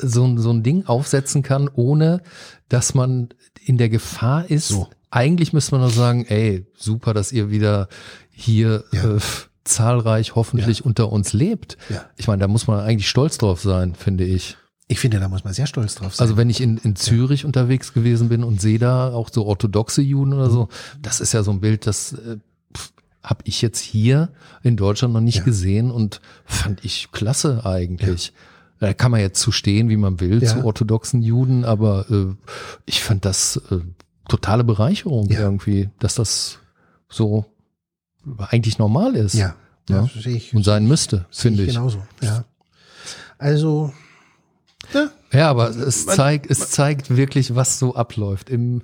so, 0.01 0.25
ein- 0.25 0.37
so 0.37 0.49
ein 0.51 0.63
Ding 0.63 0.85
aufsetzen 0.87 1.43
kann, 1.43 1.67
ohne 1.67 2.21
dass 2.69 2.93
man 2.95 3.29
in 3.63 3.77
der 3.77 3.89
Gefahr 3.89 4.49
ist. 4.49 4.69
So. 4.69 4.87
Eigentlich 5.11 5.53
müsste 5.53 5.75
man 5.75 5.81
doch 5.87 5.93
sagen, 5.93 6.25
ey, 6.25 6.65
super, 6.75 7.13
dass 7.13 7.31
ihr 7.31 7.51
wieder 7.51 7.89
hier 8.31 8.83
Ja. 8.93 9.15
äh, 9.17 9.19
zahlreich 9.69 10.35
hoffentlich 10.35 10.83
unter 10.85 11.11
uns 11.11 11.33
lebt. 11.33 11.77
Ja. 11.89 12.05
Ich 12.17 12.27
meine, 12.27 12.39
da 12.41 12.47
muss 12.47 12.67
man 12.67 12.79
eigentlich 12.79 13.09
stolz 13.09 13.37
drauf 13.37 13.61
sein, 13.61 13.95
finde 13.95 14.23
ich. 14.25 14.57
Ich 14.87 14.99
finde, 14.99 15.19
da 15.19 15.27
muss 15.29 15.43
man 15.43 15.53
sehr 15.53 15.67
stolz 15.67 15.95
drauf 15.95 16.15
sein. 16.15 16.23
Also 16.25 16.35
wenn 16.37 16.49
ich 16.49 16.61
in, 16.61 16.77
in 16.77 16.95
Zürich 16.95 17.45
unterwegs 17.45 17.93
gewesen 17.93 18.27
bin 18.29 18.43
und 18.43 18.59
sehe 18.59 18.79
da 18.79 19.13
auch 19.13 19.29
so 19.31 19.45
orthodoxe 19.45 20.01
Juden 20.01 20.33
oder 20.33 20.49
so, 20.49 20.63
Mhm. 20.63 21.01
das 21.03 21.19
ist 21.21 21.33
ja 21.33 21.43
so 21.43 21.51
ein 21.51 21.59
Bild, 21.61 21.85
das 21.85 22.13
äh, 22.13 22.37
habe 23.23 23.41
ich 23.43 23.61
jetzt 23.61 23.79
hier 23.81 24.29
in 24.63 24.77
Deutschland 24.77 25.13
noch 25.13 25.21
nicht 25.21 25.37
Ja. 25.39 25.43
gesehen 25.43 25.91
und 25.91 26.21
fand 26.45 26.83
ich 26.83 27.11
klasse 27.11 27.65
eigentlich. 27.65 28.33
Da 28.79 28.93
kann 28.93 29.11
man 29.11 29.19
jetzt 29.19 29.41
zu 29.41 29.51
stehen, 29.51 29.89
wie 29.89 29.97
man 29.97 30.19
will, 30.21 30.41
Ja. 30.41 30.49
zu 30.49 30.65
orthodoxen 30.65 31.21
Juden, 31.21 31.65
aber 31.65 32.09
äh, 32.09 32.33
ich 32.85 33.03
fand 33.03 33.25
das 33.25 33.57
äh, 33.71 33.79
totale 34.27 34.63
Bereicherung 34.63 35.29
Ja. 35.29 35.41
irgendwie, 35.41 35.89
dass 35.99 36.15
das 36.15 36.59
so 37.09 37.45
eigentlich 38.37 38.77
normal 38.77 39.15
ist 39.15 39.33
ja, 39.33 39.55
Ja. 39.89 40.07
sehe 40.21 40.35
ich, 40.35 40.53
und 40.53 40.63
sein 40.63 40.85
müsste, 40.87 41.25
finde 41.31 41.63
ich. 41.63 41.69
genauso. 41.73 42.01
Ja. 42.21 42.45
Also, 43.37 43.93
ja, 44.93 45.09
Ja, 45.31 45.49
aber 45.49 45.69
es 45.69 46.05
Man- 46.05 46.15
zeigt, 46.15 46.49
es 46.51 46.71
zeigt 46.71 47.15
wirklich, 47.15 47.55
was 47.55 47.79
so 47.79 47.95
abläuft 47.95 48.49
im, 48.49 48.81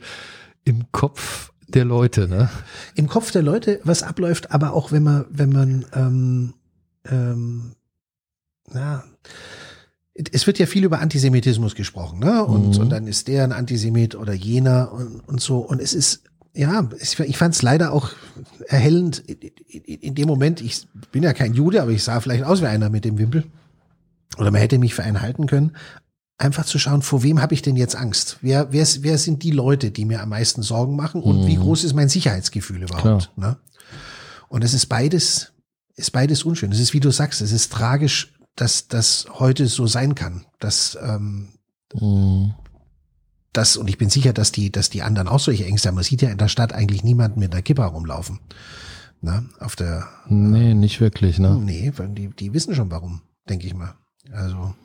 im 0.63 0.92
Kopf 0.92 1.51
der 1.68 1.84
Leute, 1.86 2.27
ne? 2.27 2.50
im 2.94 3.08
Kopf 3.10 3.32
der 3.32 3.42
Leute, 3.42 3.80
was 3.84 4.04
abläuft, 4.04 4.51
aber 4.51 4.74
auch 4.74 4.92
wenn 4.92 5.04
man, 5.04 5.25
wenn 5.30 5.50
man, 5.50 5.86
ähm, 5.94 6.54
ähm, 7.10 7.72
na, 8.72 9.04
es 10.13 10.48
wird 10.48 10.60
ja 10.60 10.65
viel 10.65 10.84
über 10.86 11.00
Antisemitismus 11.00 11.75
gesprochen, 11.75 12.20
ne? 12.20 12.46
Und, 12.46 12.75
Mhm. 12.75 12.82
und 12.84 12.89
dann 12.89 13.06
ist 13.08 13.27
der 13.27 13.44
ein 13.44 13.51
Antisemit 13.51 14.15
oder 14.15 14.32
jener 14.34 14.92
und, 14.94 15.20
und 15.27 15.42
so. 15.42 15.58
Und 15.60 15.82
es 15.82 15.94
ist, 15.94 16.24
ja, 16.55 16.89
ich 17.00 17.38
fand 17.38 17.53
es 17.55 17.62
leider 17.62 17.91
auch 17.91 18.09
erhellend 18.67 19.19
in 19.19 20.15
dem 20.15 20.27
Moment, 20.27 20.62
ich 20.62 20.88
bin 21.12 21.24
ja 21.24 21.33
kein 21.33 21.53
Jude, 21.53 21.81
aber 21.81 21.91
ich 21.91 22.03
sah 22.03 22.19
vielleicht 22.21 22.43
aus 22.43 22.62
wie 22.62 22.67
einer 22.67 22.89
mit 22.89 23.05
dem 23.05 23.17
Wimpel. 23.17 23.43
Oder 24.38 24.51
man 24.51 24.62
hätte 24.62 24.77
mich 24.79 24.93
für 24.95 25.03
einen 25.03 25.21
halten 25.21 25.47
können. 25.47 25.75
Einfach 26.38 26.65
zu 26.65 26.79
schauen, 26.79 27.01
vor 27.01 27.24
wem 27.24 27.41
habe 27.41 27.53
ich 27.53 27.62
denn 27.62 27.77
jetzt 27.77 27.95
Angst? 27.95 28.38
Wer, 28.41 28.71
wer, 28.74 28.85
wer 29.01 29.17
sind 29.17 29.43
die 29.43 29.51
Leute, 29.51 29.91
die 29.91 30.03
mir 30.05 30.21
am 30.21 30.29
meisten 30.29 30.63
Sorgen 30.63 30.95
machen? 30.95 31.21
Und 31.21 31.41
Mhm. 31.43 31.47
wie 31.47 31.55
groß 31.55 31.83
ist 31.85 31.93
mein 31.93 32.09
Sicherheitsgefühl 32.09 32.83
überhaupt? 32.83 33.31
Ne? 33.38 33.57
Und 34.50 34.63
es 34.63 34.74
ist 34.74 34.88
beides, 34.88 35.53
ist 35.95 36.12
beides 36.12 36.43
unschön. 36.43 36.71
Es 36.73 36.80
ist, 36.80 36.93
wie 36.93 36.99
du 36.99 37.12
sagst, 37.12 37.41
es 37.41 37.51
ist 37.53 37.71
tragisch, 37.71 38.34
dass 38.58 38.88
das 38.89 39.27
heute 39.39 39.67
so 39.67 39.88
sein 39.88 40.15
kann. 40.15 40.45
Dass, 40.60 40.97
ähm, 41.01 41.49
Mhm. 41.93 42.53
Das, 43.58 43.78
und 43.78 43.89
ich 43.89 43.98
bin 43.98 44.10
sicher, 44.10 44.34
dass 44.34 44.52
die, 44.52 44.72
dass 44.72 44.89
die 44.89 45.02
anderen 45.02 45.28
auch 45.28 45.39
solche 45.39 45.65
Ängste 45.65 45.88
haben. 45.88 45.96
Man 45.96 46.04
sieht 46.04 46.22
ja 46.22 46.30
in 46.30 46.38
der 46.38 46.48
Stadt 46.48 46.74
eigentlich 46.74 47.04
niemanden 47.04 47.39
mit 47.39 47.54
einer 47.54 47.62
Kippa 47.62 47.86
rumlaufen. 47.86 48.39
Ne? 49.22 49.46
Auf 49.60 49.76
der, 49.76 50.08
Nee, 50.28 50.74
nicht 50.74 51.02
wirklich, 51.02 51.39
ne? 51.39 51.60
Nee, 51.62 51.91
weil 51.96 52.10
die, 52.10 52.30
die 52.30 52.54
wissen 52.54 52.76
schon 52.76 52.91
warum, 52.91 53.22
denke 53.50 53.65
ich 53.65 53.74
mal. 53.74 53.96
Also, 54.32 54.76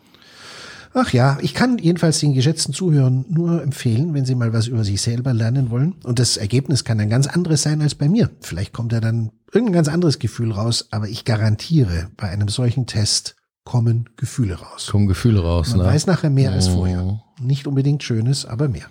ach 0.95 1.13
ja, 1.13 1.39
ich 1.43 1.55
kann 1.55 1.79
jedenfalls 1.79 2.21
den 2.21 2.35
geschätzten 2.35 2.73
Zuhörern 2.73 3.25
nur 3.29 3.63
empfehlen, 3.63 4.15
wenn 4.15 4.25
sie 4.25 4.35
mal 4.35 4.53
was 4.53 4.67
über 4.67 4.85
sich 4.85 5.01
selber 5.03 5.35
lernen 5.35 5.71
wollen. 5.71 5.97
Und 6.05 6.19
das 6.19 6.37
Ergebnis 6.37 6.85
kann 6.85 7.01
ein 7.01 7.11
ganz 7.11 7.27
anderes 7.27 7.63
sein 7.63 7.83
als 7.83 7.95
bei 7.95 8.09
mir. 8.09 8.31
Vielleicht 8.41 8.73
kommt 8.73 8.93
ja 8.93 9.01
dann 9.01 9.31
irgendein 9.53 9.75
ganz 9.75 9.89
anderes 9.89 10.19
Gefühl 10.19 10.53
raus, 10.53 10.89
aber 10.91 11.09
ich 11.09 11.25
garantiere, 11.25 12.09
bei 12.17 12.29
einem 12.29 12.49
solchen 12.49 12.87
Test 12.87 13.37
kommen 13.65 14.09
Gefühle 14.17 14.55
raus. 14.55 14.89
Kommen 14.91 15.07
Gefühle 15.07 15.41
raus, 15.41 15.71
Man 15.71 15.79
ne? 15.79 15.85
weiß 15.85 16.07
nachher 16.07 16.31
mehr 16.31 16.53
als 16.53 16.69
vorher. 16.69 17.03
Mhm. 17.03 17.21
Nicht 17.47 17.67
unbedingt 17.67 18.03
Schönes, 18.03 18.47
aber 18.47 18.69
mehr. 18.69 18.87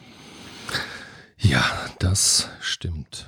Ja, 1.38 1.64
das 2.00 2.50
stimmt. 2.60 3.28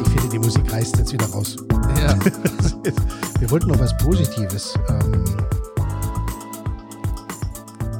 Ich 0.00 0.08
finde, 0.08 0.28
die 0.30 0.38
Musik 0.38 0.72
reißt 0.72 0.96
jetzt 0.98 1.12
wieder 1.12 1.26
raus. 1.26 1.56
Ja. 2.00 2.18
Wir 3.40 3.50
wollten 3.50 3.68
noch 3.68 3.78
was 3.78 3.96
Positives. 3.98 4.74
Ähm, 4.88 5.24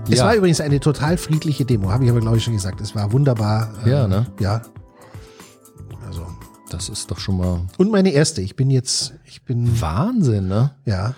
Es 0.09 0.19
Ja. 0.19 0.27
war 0.27 0.35
übrigens 0.35 0.61
eine 0.61 0.81
total 0.81 1.17
friedliche 1.19 1.65
Demo, 1.65 1.91
habe 1.91 2.05
ich 2.05 2.11
aber 2.11 2.21
glaube 2.21 2.37
ich 2.39 2.45
schon 2.45 2.55
gesagt. 2.55 2.81
Es 2.81 2.95
war 2.95 3.13
wunderbar. 3.13 3.73
äh, 3.85 3.91
Ja, 3.91 4.09
ne? 4.09 4.27
Ja. 4.41 4.63
Also. 6.07 6.27
Das 6.71 6.89
ist 6.91 7.11
doch 7.11 7.19
schon 7.19 7.39
mal 7.39 7.63
Und 7.79 7.91
meine 7.91 8.11
erste. 8.11 8.43
Ich 8.43 8.55
bin 8.57 8.71
jetzt, 8.71 9.15
ich 9.25 9.43
bin, 9.45 9.81
Wahnsinn, 9.81 10.49
ne? 10.49 10.73
ja. 10.85 11.15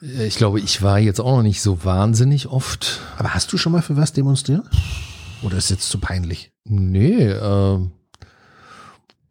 Ich 0.00 0.34
glaube, 0.36 0.58
ich 0.58 0.82
war 0.82 0.98
jetzt 0.98 1.20
auch 1.20 1.36
noch 1.36 1.42
nicht 1.44 1.62
so 1.62 1.84
wahnsinnig 1.84 2.48
oft. 2.48 2.98
Aber 3.18 3.34
hast 3.34 3.52
du 3.52 3.56
schon 3.58 3.70
mal 3.70 3.82
für 3.82 3.96
was 3.96 4.12
demonstriert? 4.12 4.64
Oder 5.42 5.58
ist 5.58 5.70
jetzt 5.70 5.88
zu 5.88 5.98
peinlich? 6.00 6.50
Nee, 6.64 7.28
ähm, 7.30 7.92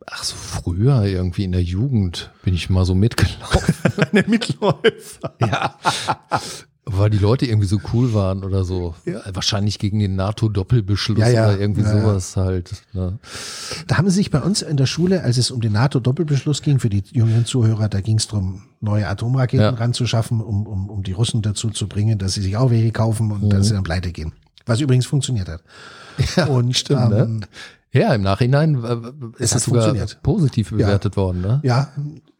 ach 0.07 0.23
so 0.23 0.35
früher 0.35 1.03
irgendwie 1.03 1.43
in 1.43 1.51
der 1.51 1.63
Jugend 1.63 2.31
bin 2.43 2.53
ich 2.53 2.69
mal 2.69 2.85
so 2.85 2.95
mitgelaufen. 2.95 3.73
Eine 4.13 4.23
Mitläufer. 4.27 5.35
ja. 5.41 5.75
Weil 6.93 7.09
die 7.09 7.17
Leute 7.17 7.45
irgendwie 7.45 7.67
so 7.67 7.79
cool 7.93 8.13
waren 8.13 8.43
oder 8.43 8.63
so. 8.63 8.95
Ja. 9.05 9.21
Wahrscheinlich 9.33 9.79
gegen 9.79 9.99
den 9.99 10.15
NATO-Doppelbeschluss 10.15 11.19
Ja, 11.19 11.29
ja. 11.29 11.47
oder 11.49 11.59
irgendwie 11.59 11.81
Ja, 11.81 11.95
ja. 11.95 12.01
sowas 12.01 12.35
halt. 12.37 12.83
Ne? 12.93 13.19
Da 13.87 13.97
haben 13.97 14.09
sie 14.09 14.15
sich 14.15 14.31
bei 14.31 14.41
uns 14.41 14.61
in 14.61 14.77
der 14.77 14.85
Schule, 14.85 15.23
als 15.23 15.37
es 15.37 15.51
um 15.51 15.61
den 15.61 15.73
NATO-Doppelbeschluss 15.73 16.61
ging, 16.61 16.79
für 16.79 16.89
die 16.89 17.03
jüngeren 17.11 17.45
Zuhörer, 17.45 17.87
da 17.89 18.01
ging 18.01 18.17
es 18.17 18.27
darum, 18.27 18.63
neue 18.79 19.07
Atomraketen 19.07 19.63
Ja. 19.63 19.69
ranzuschaffen, 19.71 20.41
um, 20.41 20.65
um, 20.67 20.89
um 20.89 21.03
die 21.03 21.11
Russen 21.13 21.41
dazu 21.41 21.69
zu 21.69 21.87
bringen, 21.87 22.17
dass 22.17 22.33
sie 22.33 22.41
sich 22.41 22.57
auch 22.57 22.71
welche 22.71 22.91
kaufen 22.91 23.31
und 23.31 23.43
Mhm. 23.43 23.49
dass 23.49 23.67
sie 23.67 23.73
dann 23.73 23.83
pleite 23.83 24.11
gehen. 24.11 24.33
Was 24.65 24.79
übrigens 24.81 25.05
funktioniert 25.05 25.47
hat. 25.49 25.63
und 26.49 26.75
stimmt, 26.75 27.09
ne? 27.09 27.39
Ja, 27.93 28.13
im 28.13 28.21
Nachhinein 28.21 28.81
äh, 28.83 29.43
ist 29.43 29.53
es 29.53 29.65
sogar 29.65 29.93
positiv 30.23 30.69
bewertet 30.69 31.17
worden, 31.17 31.41
ne? 31.41 31.59
ja, 31.63 31.89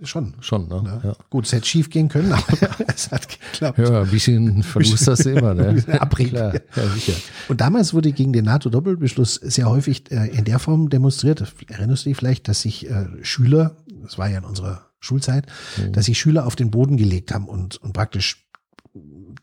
schon. 0.02 0.34
Schon, 0.40 0.70
ne? 0.70 1.02
Ja. 1.04 1.14
Gut, 1.30 1.46
es 1.46 1.52
hätte 1.52 1.68
schief 1.68 1.90
gehen 1.90 2.08
können, 2.08 2.32
aber 2.32 2.44
es 2.88 3.12
hat 3.12 3.28
geklappt. 3.28 3.78
Ja, 3.78 4.02
ein 4.04 4.10
bisschen 4.10 4.64
Verlust 4.64 5.08
hast 5.08 5.26
du 5.26 5.32
immer, 5.32 5.54
ne? 5.54 5.84
Abrieb. 6.00 6.30
Klar, 6.30 6.54
ja, 6.54 6.88
sicher. 6.94 7.14
Und 7.50 7.60
damals 7.60 7.94
wurde 7.94 8.12
gegen 8.14 8.32
den 8.32 8.46
NATO-Doppelbeschluss 8.46 9.36
sehr 9.36 9.70
häufig 9.70 10.10
äh, 10.12 10.28
in 10.28 10.46
der 10.46 10.60
Form 10.60 10.90
demonstriert. 10.90 11.44
Erinnerst 11.68 12.06
du 12.06 12.10
dich 12.10 12.18
vielleicht, 12.18 12.48
dass 12.48 12.62
sich 12.62 12.90
äh, 12.90 13.08
Schüler, 13.22 13.76
das 14.04 14.18
war 14.18 14.30
ja 14.30 14.38
in 14.38 14.46
unserer 14.46 14.88
Schulzeit, 15.00 15.48
Mhm. 15.78 15.92
dass 15.94 16.06
sich 16.06 16.18
Schüler 16.20 16.46
auf 16.46 16.56
den 16.56 16.72
Boden 16.72 16.96
gelegt 16.96 17.34
haben 17.34 17.48
und, 17.48 17.78
und 17.78 17.92
praktisch 17.94 18.46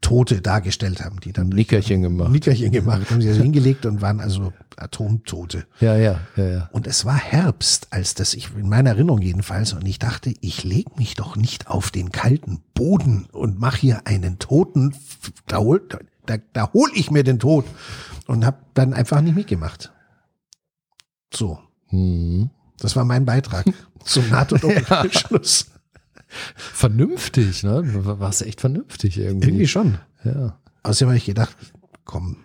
Tote 0.00 0.40
dargestellt 0.40 1.04
haben, 1.04 1.20
die 1.20 1.32
dann 1.32 1.48
Nickerchen 1.48 2.02
gemacht. 2.02 2.30
Nickerchen 2.30 2.70
gemacht, 2.72 3.10
haben 3.10 3.20
sie 3.20 3.28
also 3.28 3.42
hingelegt 3.42 3.84
und 3.84 4.00
waren 4.00 4.20
also 4.20 4.52
Atomtote. 4.76 5.66
Ja, 5.80 5.96
ja, 5.96 6.20
ja, 6.36 6.48
ja. 6.48 6.68
Und 6.72 6.86
es 6.86 7.04
war 7.04 7.16
Herbst, 7.16 7.88
als 7.90 8.14
das 8.14 8.34
ich 8.34 8.54
in 8.56 8.68
meiner 8.68 8.90
Erinnerung 8.90 9.20
jedenfalls 9.20 9.72
und 9.72 9.86
ich 9.86 9.98
dachte, 9.98 10.32
ich 10.40 10.62
leg 10.64 10.96
mich 10.98 11.14
doch 11.14 11.36
nicht 11.36 11.66
auf 11.68 11.90
den 11.90 12.12
kalten 12.12 12.62
Boden 12.74 13.26
und 13.32 13.58
mach 13.58 13.76
hier 13.76 14.06
einen 14.06 14.38
Toten, 14.38 14.94
da 15.46 15.58
hol, 15.58 15.86
da, 16.26 16.36
da 16.52 16.72
hol 16.72 16.90
ich 16.94 17.10
mir 17.10 17.24
den 17.24 17.38
Tod 17.38 17.64
und 18.26 18.46
habe 18.46 18.58
dann 18.74 18.94
einfach 18.94 19.20
nicht 19.20 19.34
mitgemacht. 19.34 19.92
So, 21.34 21.58
Hm. 21.88 22.50
das 22.78 22.94
war 22.96 23.04
mein 23.04 23.24
Beitrag 23.24 23.64
zum 24.04 24.28
NATO-Doppelbeschluss. 24.30 25.66
Vernünftig, 26.56 27.62
ne? 27.62 27.82
Du 27.82 28.20
warst 28.20 28.42
echt 28.42 28.60
vernünftig 28.60 29.18
irgendwie. 29.18 29.48
Irgendwie 29.48 29.68
schon. 29.68 29.98
Ja. 30.24 30.58
Außerdem 30.82 31.08
habe 31.08 31.18
ich 31.18 31.24
gedacht, 31.24 31.56
komm, 32.04 32.36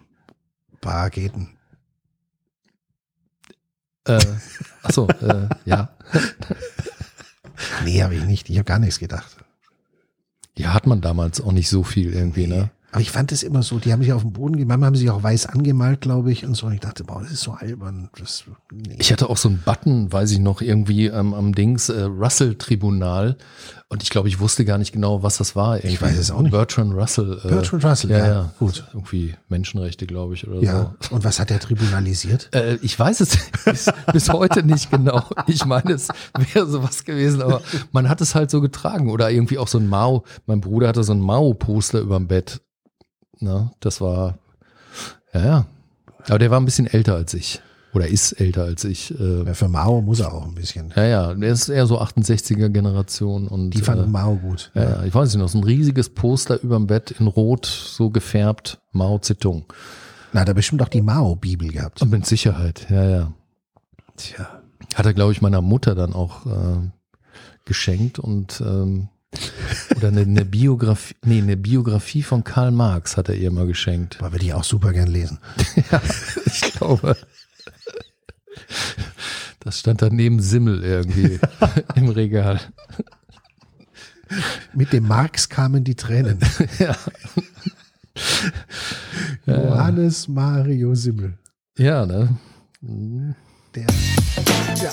paar 0.81 1.05
Raketen. 1.05 1.57
Äh, 4.05 4.19
achso, 4.81 5.07
äh, 5.07 5.47
ja. 5.65 5.89
Nee, 7.85 8.03
habe 8.03 8.15
ich 8.15 8.23
nicht. 8.23 8.49
Ich 8.49 8.57
habe 8.57 8.65
gar 8.65 8.79
nichts 8.79 8.99
gedacht. 8.99 9.37
Ja, 10.57 10.73
hat 10.73 10.85
man 10.85 11.01
damals 11.01 11.39
auch 11.39 11.51
nicht 11.51 11.69
so 11.69 11.83
viel 11.83 12.13
irgendwie, 12.13 12.47
ne? 12.47 12.71
Aber 12.93 13.01
ich 13.01 13.11
fand 13.11 13.31
es 13.31 13.43
immer 13.43 13.63
so, 13.63 13.79
die 13.79 13.91
haben 13.91 14.01
sich 14.03 14.13
auf 14.13 14.21
den 14.21 14.31
Boden, 14.33 14.55
ge- 14.55 14.65
manchmal 14.65 14.87
haben 14.87 14.95
sie 14.95 15.01
sich 15.01 15.09
auch 15.09 15.23
weiß 15.23 15.47
angemalt, 15.47 16.01
glaube 16.01 16.31
ich, 16.31 16.45
und 16.45 16.55
so. 16.55 16.67
Und 16.67 16.73
ich 16.73 16.79
dachte, 16.79 17.03
boah, 17.03 17.21
das 17.21 17.31
ist 17.31 17.41
so 17.41 17.51
albern. 17.51 18.09
Das, 18.17 18.43
nee. 18.71 18.95
Ich 18.99 19.11
hatte 19.11 19.29
auch 19.29 19.37
so 19.37 19.49
einen 19.49 19.61
Button, 19.65 20.11
weiß 20.11 20.31
ich 20.31 20.39
noch, 20.39 20.61
irgendwie 20.61 21.07
ähm, 21.07 21.33
am 21.33 21.53
Dings 21.55 21.89
äh, 21.89 22.03
Russell-Tribunal. 22.03 23.37
Und 23.89 24.01
ich 24.01 24.09
glaube, 24.09 24.27
ich 24.27 24.39
wusste 24.39 24.65
gar 24.65 24.77
nicht 24.77 24.91
genau, 24.91 25.21
was 25.23 25.37
das 25.37 25.55
war. 25.55 25.77
Irgendwie. 25.77 26.01
weiß 26.01 26.17
es 26.17 26.31
auch 26.31 26.41
nicht. 26.41 26.51
Bertrand 26.51 26.93
Russell. 26.95 27.39
Äh, 27.43 27.47
Bertrand 27.47 27.83
Russell, 27.85 28.11
ja, 28.11 28.17
ja, 28.17 28.27
ja, 28.27 28.53
gut. 28.57 28.83
Irgendwie 28.93 29.35
Menschenrechte, 29.49 30.07
glaube 30.07 30.33
ich, 30.33 30.47
oder 30.47 30.61
ja. 30.61 30.95
Und 31.11 31.23
was 31.23 31.39
hat 31.39 31.49
der 31.49 31.59
tribunalisiert? 31.59 32.49
so. 32.53 32.59
Äh, 32.63 32.75
ich 32.81 32.97
weiß 32.97 33.19
es 33.21 33.37
bis, 33.65 33.91
bis 34.11 34.29
heute 34.29 34.63
nicht 34.63 34.89
genau. 34.89 35.23
Ich 35.47 35.65
meine, 35.65 35.93
es 35.93 36.09
wäre 36.53 36.67
sowas 36.67 37.03
gewesen, 37.05 37.41
aber 37.41 37.61
man 37.91 38.09
hat 38.09 38.21
es 38.21 38.35
halt 38.35 38.49
so 38.51 38.61
getragen. 38.61 39.09
Oder 39.09 39.29
irgendwie 39.31 39.57
auch 39.57 39.67
so 39.67 39.77
ein 39.77 39.87
Mao. 39.87 40.23
Mein 40.45 40.61
Bruder 40.61 40.87
hatte 40.87 41.03
so 41.03 41.13
ein 41.13 41.19
Mao-Poster 41.19 41.99
überm 41.99 42.27
Bett. 42.27 42.61
Na, 43.43 43.71
das 43.81 43.99
war, 44.01 44.37
ja, 45.33 45.45
ja. 45.45 45.65
Aber 46.29 46.39
der 46.39 46.49
war 46.51 46.59
ein 46.59 46.65
bisschen 46.65 46.87
älter 46.87 47.15
als 47.15 47.33
ich. 47.33 47.61
Oder 47.93 48.07
ist 48.07 48.31
älter 48.39 48.63
als 48.63 48.85
ich. 48.85 49.13
Äh, 49.19 49.43
Ja, 49.43 49.53
für 49.53 49.67
Mao 49.67 50.01
muss 50.01 50.21
er 50.21 50.33
auch 50.33 50.45
ein 50.45 50.55
bisschen. 50.55 50.93
Ja, 50.95 51.03
ja, 51.03 51.33
der 51.33 51.51
ist 51.51 51.67
eher 51.67 51.85
so 51.85 51.99
68er 52.01 52.69
Generation 52.69 53.47
und 53.47 53.71
Die 53.71 53.81
fanden 53.81 54.05
äh, 54.05 54.07
Mao 54.07 54.35
gut. 54.37 54.71
ja, 54.73 54.83
ja, 54.83 55.03
ich 55.03 55.13
weiß 55.13 55.29
nicht 55.33 55.41
noch, 55.41 55.49
so 55.49 55.57
ein 55.59 55.63
riesiges 55.63 56.09
Poster 56.09 56.61
überm 56.63 56.87
Bett 56.87 57.11
in 57.11 57.27
Rot, 57.27 57.65
so 57.65 58.09
gefärbt, 58.09 58.79
Mao 58.93 59.19
Zedong. 59.19 59.65
Na, 60.31 60.41
hat 60.41 60.47
er 60.47 60.53
bestimmt 60.55 60.81
auch 60.81 60.87
die 60.89 61.01
Mao-Bibel 61.03 61.67
gehabt. 61.67 62.01
Und 62.01 62.09
mit 62.09 62.25
Sicherheit, 62.25 62.87
ja, 62.89 63.03
ja. 63.07 63.33
Tja. 64.15 64.47
Hat 64.95 65.05
er, 65.05 65.13
glaube 65.13 65.31
ich, 65.33 65.41
meiner 65.41 65.61
Mutter 65.61 65.93
dann 65.93 66.13
auch 66.13 66.45
äh, 66.45 66.89
geschenkt 67.65 68.17
und 68.17 68.61
ähm, 68.65 69.09
oder 69.95 70.09
eine, 70.09 70.21
eine 70.21 70.45
Biografie, 70.45 71.15
nee, 71.23 71.39
eine 71.39 71.57
Biografie 71.57 72.23
von 72.23 72.43
Karl 72.43 72.71
Marx 72.71 73.17
hat 73.17 73.29
er 73.29 73.35
ihr 73.35 73.51
mal 73.51 73.67
geschenkt. 73.67 74.17
Aber 74.19 74.31
würde 74.31 74.45
ich 74.45 74.53
auch 74.53 74.63
super 74.63 74.91
gern 74.93 75.07
lesen. 75.07 75.39
ja, 75.91 76.01
ich 76.45 76.73
glaube. 76.73 77.17
Das 79.59 79.79
stand 79.79 80.01
dann 80.01 80.15
neben 80.15 80.41
Simmel 80.41 80.83
irgendwie 80.83 81.39
im 81.95 82.09
Regal. 82.09 82.59
Mit 84.73 84.93
dem 84.93 85.07
Marx 85.07 85.47
kamen 85.49 85.83
die 85.83 85.95
Tränen. 85.95 86.39
Ja. 86.79 86.95
Johannes 89.47 90.27
Mario 90.27 90.93
Simmel. 90.93 91.37
Ja, 91.77 92.05
ne? 92.05 92.37
Der, 93.73 93.87
ja. 94.75 94.91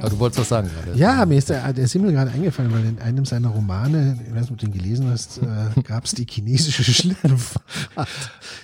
Aber 0.00 0.10
du 0.10 0.18
wolltest 0.18 0.40
was 0.40 0.48
sagen 0.48 0.68
gerade. 0.68 0.98
ja, 0.98 1.24
mir 1.26 1.38
ist 1.38 1.48
der, 1.50 1.72
der 1.72 1.86
Simmel 1.88 2.12
gerade 2.12 2.30
eingefallen, 2.30 2.72
weil 2.72 2.84
in 2.84 2.98
einem 2.98 3.24
seiner 3.24 3.48
Romane, 3.48 4.18
ich 4.26 4.34
weiß 4.34 4.42
nicht, 4.42 4.50
ob 4.52 4.58
du 4.58 4.66
den 4.66 4.72
gelesen 4.72 5.10
hast, 5.10 5.38
äh, 5.38 5.80
gab 5.84 6.04
es 6.04 6.12
die 6.12 6.26
chinesische 6.28 6.82
Schlittenfahrt. 6.84 8.08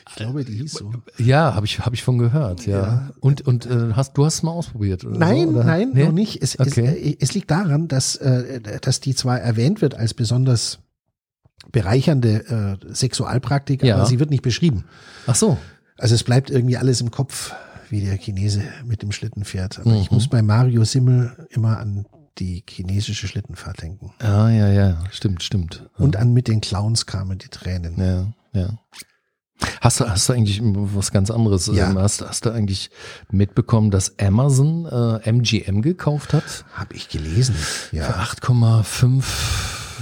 Ich 0.09 0.15
glaube, 0.17 0.45
die 0.45 0.55
hieß 0.55 0.73
so. 0.73 0.93
Ja, 1.19 1.55
habe 1.55 1.67
ich, 1.67 1.81
hab 1.81 1.93
ich 1.93 2.03
von 2.03 2.19
gehört, 2.19 2.67
ja. 2.67 2.79
Ja. 2.81 3.11
Und, 3.21 3.43
und 3.47 3.67
äh, 3.67 3.93
hast, 3.93 4.17
du 4.17 4.25
hast 4.25 4.35
es 4.37 4.43
mal 4.43 4.53
ausprobiert, 4.53 5.05
oder? 5.05 5.19
Nein, 5.19 5.49
so, 5.49 5.55
oder? 5.57 5.65
nein, 5.65 5.91
Nee? 5.93 6.05
noch 6.05 6.13
nicht. 6.13 6.43
Es, 6.43 6.59
Okay. 6.59 6.87
es, 6.87 6.97
äh, 7.13 7.17
es 7.21 7.35
liegt 7.35 7.51
daran, 7.51 7.89
dass, 7.89 8.17
äh, 8.17 8.61
dass 8.81 9.01
die 9.01 9.15
zwar 9.15 9.39
erwähnt 9.41 9.83
wird 9.83 9.95
als 9.95 10.15
besonders 10.15 10.79
bereichernde 11.73 12.79
äh, 12.89 12.95
Sexualpraktik, 12.95 13.83
Ja. 13.83 13.97
aber 13.97 14.07
sie 14.07 14.19
wird 14.21 14.31
nicht 14.31 14.43
beschrieben. 14.43 14.85
Ach 15.27 15.35
so. 15.35 15.59
Also 15.99 16.15
es 16.15 16.25
bleibt 16.25 16.51
irgendwie 16.51 16.77
alles 16.77 17.01
im 17.01 17.11
Kopf, 17.11 17.55
wie 17.91 18.01
der 18.01 18.17
Chinese 18.19 18.63
mit 18.85 19.03
dem 19.03 19.13
Schlitten 19.13 19.45
fährt. 19.45 19.79
Aber 19.79 19.95
ich 19.95 20.11
Mhm. 20.11 20.17
muss 20.17 20.29
bei 20.29 20.43
Mario 20.43 20.85
Simmel 20.85 21.47
immer 21.51 21.79
an 21.79 22.07
die 22.39 22.63
chinesische 22.69 23.27
Schlittenfahrt 23.29 23.81
denken. 23.83 24.13
Ah, 24.19 24.49
ja, 24.51 24.69
ja, 24.69 25.03
stimmt, 25.11 25.43
stimmt. 25.43 25.89
Und 25.97 26.17
an 26.17 26.33
mit 26.35 26.49
den 26.49 26.61
Clowns 26.61 27.07
kamen 27.07 27.39
die 27.39 27.49
Tränen. 27.49 27.99
Ja, 27.99 28.61
ja. 28.61 28.79
Hast 29.81 30.01
du, 30.01 30.05
hast 30.09 30.29
du 30.29 30.35
eigentlich 30.35 30.61
was 30.63 31.13
ganz 31.13 31.31
anderes? 31.31 31.67
Ja. 31.73 31.89
Ähm, 31.91 31.97
Hast, 31.99 32.21
hast 32.21 32.45
du 32.45 32.51
eigentlich 32.51 32.91
mitbekommen, 33.31 33.91
dass 33.91 34.19
Amazon 34.19 34.85
äh, 34.85 35.27
MGM 35.31 35.81
gekauft 35.81 36.35
hat? 36.35 36.67
Habe 36.75 36.95
ich 36.95 37.09
gelesen. 37.09 37.55
Für 37.55 37.97
Ja. 37.97 38.11
8,5 38.23 39.25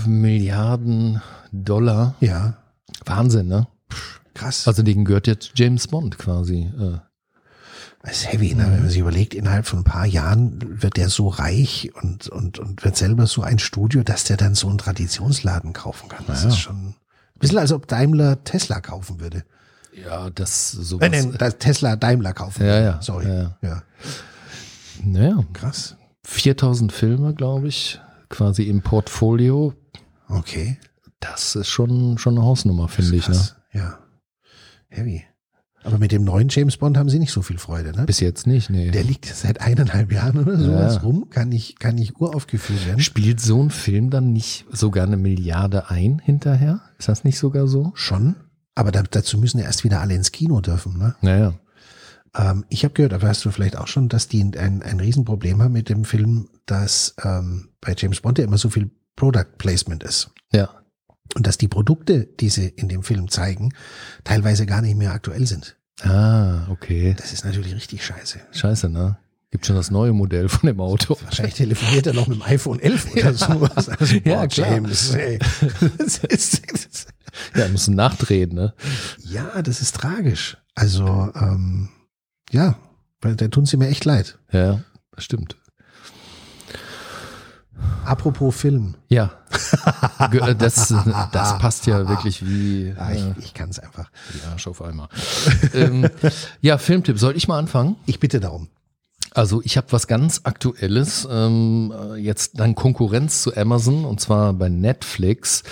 Milliarden 0.09 1.23
Dollar. 1.53 2.14
Ja. 2.20 2.57
Wahnsinn, 3.05 3.47
ne? 3.47 3.68
Krass. 4.35 4.66
Also 4.66 4.83
denen 4.83 5.05
gehört 5.05 5.29
jetzt 5.29 5.53
James 5.55 5.87
Bond 5.87 6.18
quasi. 6.18 6.70
Äh, 6.79 6.99
Das 8.05 8.19
ist 8.19 8.33
heavy, 8.33 8.55
ne? 8.55 8.64
wenn 8.71 8.81
man 8.83 8.88
sich 8.90 8.99
überlegt, 8.99 9.33
innerhalb 9.35 9.67
von 9.67 9.81
ein 9.81 9.85
paar 9.85 10.05
Jahren 10.05 10.83
wird 10.83 10.97
der 10.99 11.09
so 11.09 11.29
reich 11.29 11.90
und, 12.03 12.29
und, 12.29 12.59
und 12.59 12.85
wird 12.85 12.97
selber 12.97 13.27
so 13.27 13.43
ein 13.43 13.59
Studio, 13.59 14.03
dass 14.03 14.25
der 14.25 14.37
dann 14.37 14.55
so 14.55 14.69
einen 14.69 14.77
Traditionsladen 14.79 15.73
kaufen 15.73 16.09
kann. 16.11 16.25
Das 16.27 16.43
Ja. 16.43 16.49
ist 16.51 16.59
schon 16.59 16.77
ein 16.88 16.95
bisschen, 17.38 17.59
als 17.59 17.73
ob 17.73 17.88
Daimler 17.88 18.45
Tesla 18.45 18.81
kaufen 18.81 19.21
würde. 19.21 19.45
ja, 19.95 20.29
das 20.31 20.71
sowas. 20.73 21.07
Äh, 21.07 21.11
nein, 21.11 21.35
dass 21.38 21.57
Tesla 21.59 21.97
Daimler 21.97 22.35
kaufen 22.35 22.61
Ja, 22.62 22.69
würde. 22.69 22.85
ja. 22.85 23.03
Sorry. 23.03 23.27
Ja, 23.27 23.35
ja. 23.35 23.57
ja. 23.62 23.83
Naja, 25.03 25.45
Krass. 25.53 25.97
4000 26.27 26.93
Filme, 26.93 27.35
glaube 27.35 27.69
ich, 27.69 28.01
quasi 28.29 28.64
im 28.64 28.83
Portfolio. 28.83 29.75
Okay. 30.29 30.79
Das 31.21 31.55
ist 31.57 31.69
schon, 31.69 32.19
schon 32.19 32.37
eine 32.37 32.45
Hausnummer, 32.45 32.88
finde 32.88 33.17
ich. 33.17 33.29
Ne? 33.29 33.40
Ja. 33.73 33.99
Heavy. 34.88 35.25
Aber 35.85 35.99
mit 35.99 36.12
dem 36.12 36.25
neuen 36.25 36.49
James 36.49 36.77
Bond 36.79 36.97
haben 36.97 37.09
sie 37.11 37.18
nicht 37.18 37.31
so 37.33 37.42
viel 37.42 37.59
Freude, 37.59 37.92
ne? 37.92 38.05
Bis 38.07 38.20
jetzt 38.20 38.47
nicht, 38.47 38.70
nee. 38.70 38.90
Der 38.90 39.05
liegt 39.05 39.27
seit 39.27 39.61
eineinhalb 39.61 40.11
Jahren 40.12 40.38
oder 40.38 40.59
sowas 40.59 40.94
Ja. 40.97 41.01
rum, 41.03 41.29
kann 41.31 41.51
nicht, 41.51 41.79
kann 41.79 41.94
nicht 41.97 42.18
uraufgeführt 42.20 42.87
werden. 42.87 43.01
Spielt 43.01 43.40
so 43.40 43.62
ein 43.62 43.70
Film 43.70 44.11
dann 44.11 44.33
nicht 44.33 44.64
sogar 44.73 45.07
eine 45.07 45.16
Milliarde 45.18 45.90
ein 45.90 46.18
hinterher? 46.20 46.81
Ist 46.99 47.09
das 47.09 47.23
nicht 47.25 47.38
sogar 47.38 47.66
so? 47.68 47.92
Schon. 47.94 48.35
Aber 48.75 48.90
da, 48.92 49.03
dazu 49.03 49.38
müssen 49.38 49.59
ja 49.59 49.64
erst 49.66 49.85
wieder 49.85 50.01
alle 50.01 50.14
ins 50.14 50.33
Kino 50.33 50.61
dürfen, 50.61 50.99
ne? 50.99 51.14
Naja. 51.20 51.55
Ähm, 52.37 52.64
ich 52.70 52.85
habe 52.85 52.94
gehört, 52.94 53.12
aber 53.12 53.29
hast 53.29 53.44
du 53.44 53.51
vielleicht 53.51 53.77
auch 53.77 53.87
schon, 53.87 54.09
dass 54.09 54.27
die 54.27 54.42
ein, 54.42 54.83
ein 54.83 55.01
Riesenproblem 55.01 55.62
haben 55.62 55.73
mit 55.73 55.88
dem 55.88 56.05
Film, 56.05 56.49
dass 56.66 57.14
ähm, 57.23 57.68
bei 57.81 57.94
James 57.97 58.20
Bond 58.23 58.38
ja 58.38 58.44
immer 58.44 58.59
so 58.59 58.70
viel 58.70 58.90
Product 59.16 59.59
Placement 59.59 60.03
ist. 60.03 60.31
Ja. 60.53 60.70
Und 61.35 61.47
dass 61.47 61.59
die 61.59 61.69
Produkte, 61.69 62.27
die 62.41 62.49
sie 62.51 62.69
in 62.69 62.89
dem 62.89 63.03
Film 63.03 63.29
zeigen, 63.31 63.73
teilweise 64.25 64.67
gar 64.67 64.83
nicht 64.83 64.97
mehr 64.97 65.13
aktuell 65.13 65.47
sind. 65.47 65.77
Ah, 66.03 66.67
okay. 66.71 67.15
Das 67.19 67.33
ist 67.33 67.45
natürlich 67.45 67.75
richtig 67.75 68.05
scheiße. 68.05 68.41
Scheiße, 68.53 68.89
ne? 68.89 69.17
Gibt 69.51 69.67
schon 69.67 69.77
das 69.77 69.91
neue 69.91 70.13
Modell 70.13 70.49
von 70.49 70.67
dem 70.67 70.81
Auto. 70.81 71.17
Wahrscheinlich 71.23 71.55
telefoniert 71.55 72.07
er 72.09 72.13
noch 72.13 72.27
mit 72.27 72.39
dem 72.39 72.43
iPhone 72.43 72.81
11 72.81 73.13
oder 73.13 73.35
sowas. 73.35 73.89
Also, 73.89 74.17
Ja, 74.25 74.41
boah, 74.41 74.49
klar. 74.49 74.73
James, 74.73 75.15
ey. 75.15 75.39
Ja, 77.55 77.69
müssen 77.69 77.95
nachdrehen, 77.95 78.55
ne? 78.55 78.75
ja, 79.19 79.63
das 79.63 79.81
ist 79.81 79.95
tragisch. 79.97 80.57
Also, 80.75 81.33
ähm, 81.35 81.89
ja, 82.51 82.77
weil 83.21 83.37
da 83.37 83.49
tun 83.49 83.67
sie 83.67 83.77
mir 83.77 83.89
echt 83.89 84.05
leid. 84.05 84.39
Ja, 84.53 84.83
das 85.13 85.25
stimmt. 85.25 85.57
Apropos 88.05 88.55
Film. 88.55 88.95
Ja. 89.09 89.33
Äh, 90.21 90.55
Das, 90.55 90.93
das 91.33 91.59
passt 91.59 91.87
ja 91.87 92.09
wirklich 92.09 92.45
wie 92.47 92.89
Ja, 92.97 93.11
äh, 93.11 93.17
ich, 93.39 93.47
ich 93.47 93.55
kann 93.55 93.71
es 93.71 93.79
einfach. 93.79 94.11
die 94.35 94.47
Arsch 94.51 94.67
auf 94.67 94.83
einmal. 94.83 95.09
ähm, 95.75 96.09
ja, 96.61 96.79
Filmtipp. 96.79 97.19
Soll 97.19 97.37
ich 97.37 97.49
mal 97.49 97.59
anfangen? 97.59 97.97
Ich 98.07 98.21
bitte 98.21 98.41
darum. 98.41 98.69
Also 99.33 99.61
ich 99.65 99.77
habe 99.77 99.89
was 99.91 100.07
ganz 100.07 100.43
Aktuelles, 100.45 101.27
ähm, 101.31 101.93
äh, 101.97 102.15
jetzt 102.17 102.61
dann 102.61 102.75
Konkurrenz 102.77 103.43
zu 103.43 103.57
Amazon 103.57 104.05
und 104.05 104.21
zwar 104.21 104.53
bei 104.53 104.69
Netflix 104.69 105.65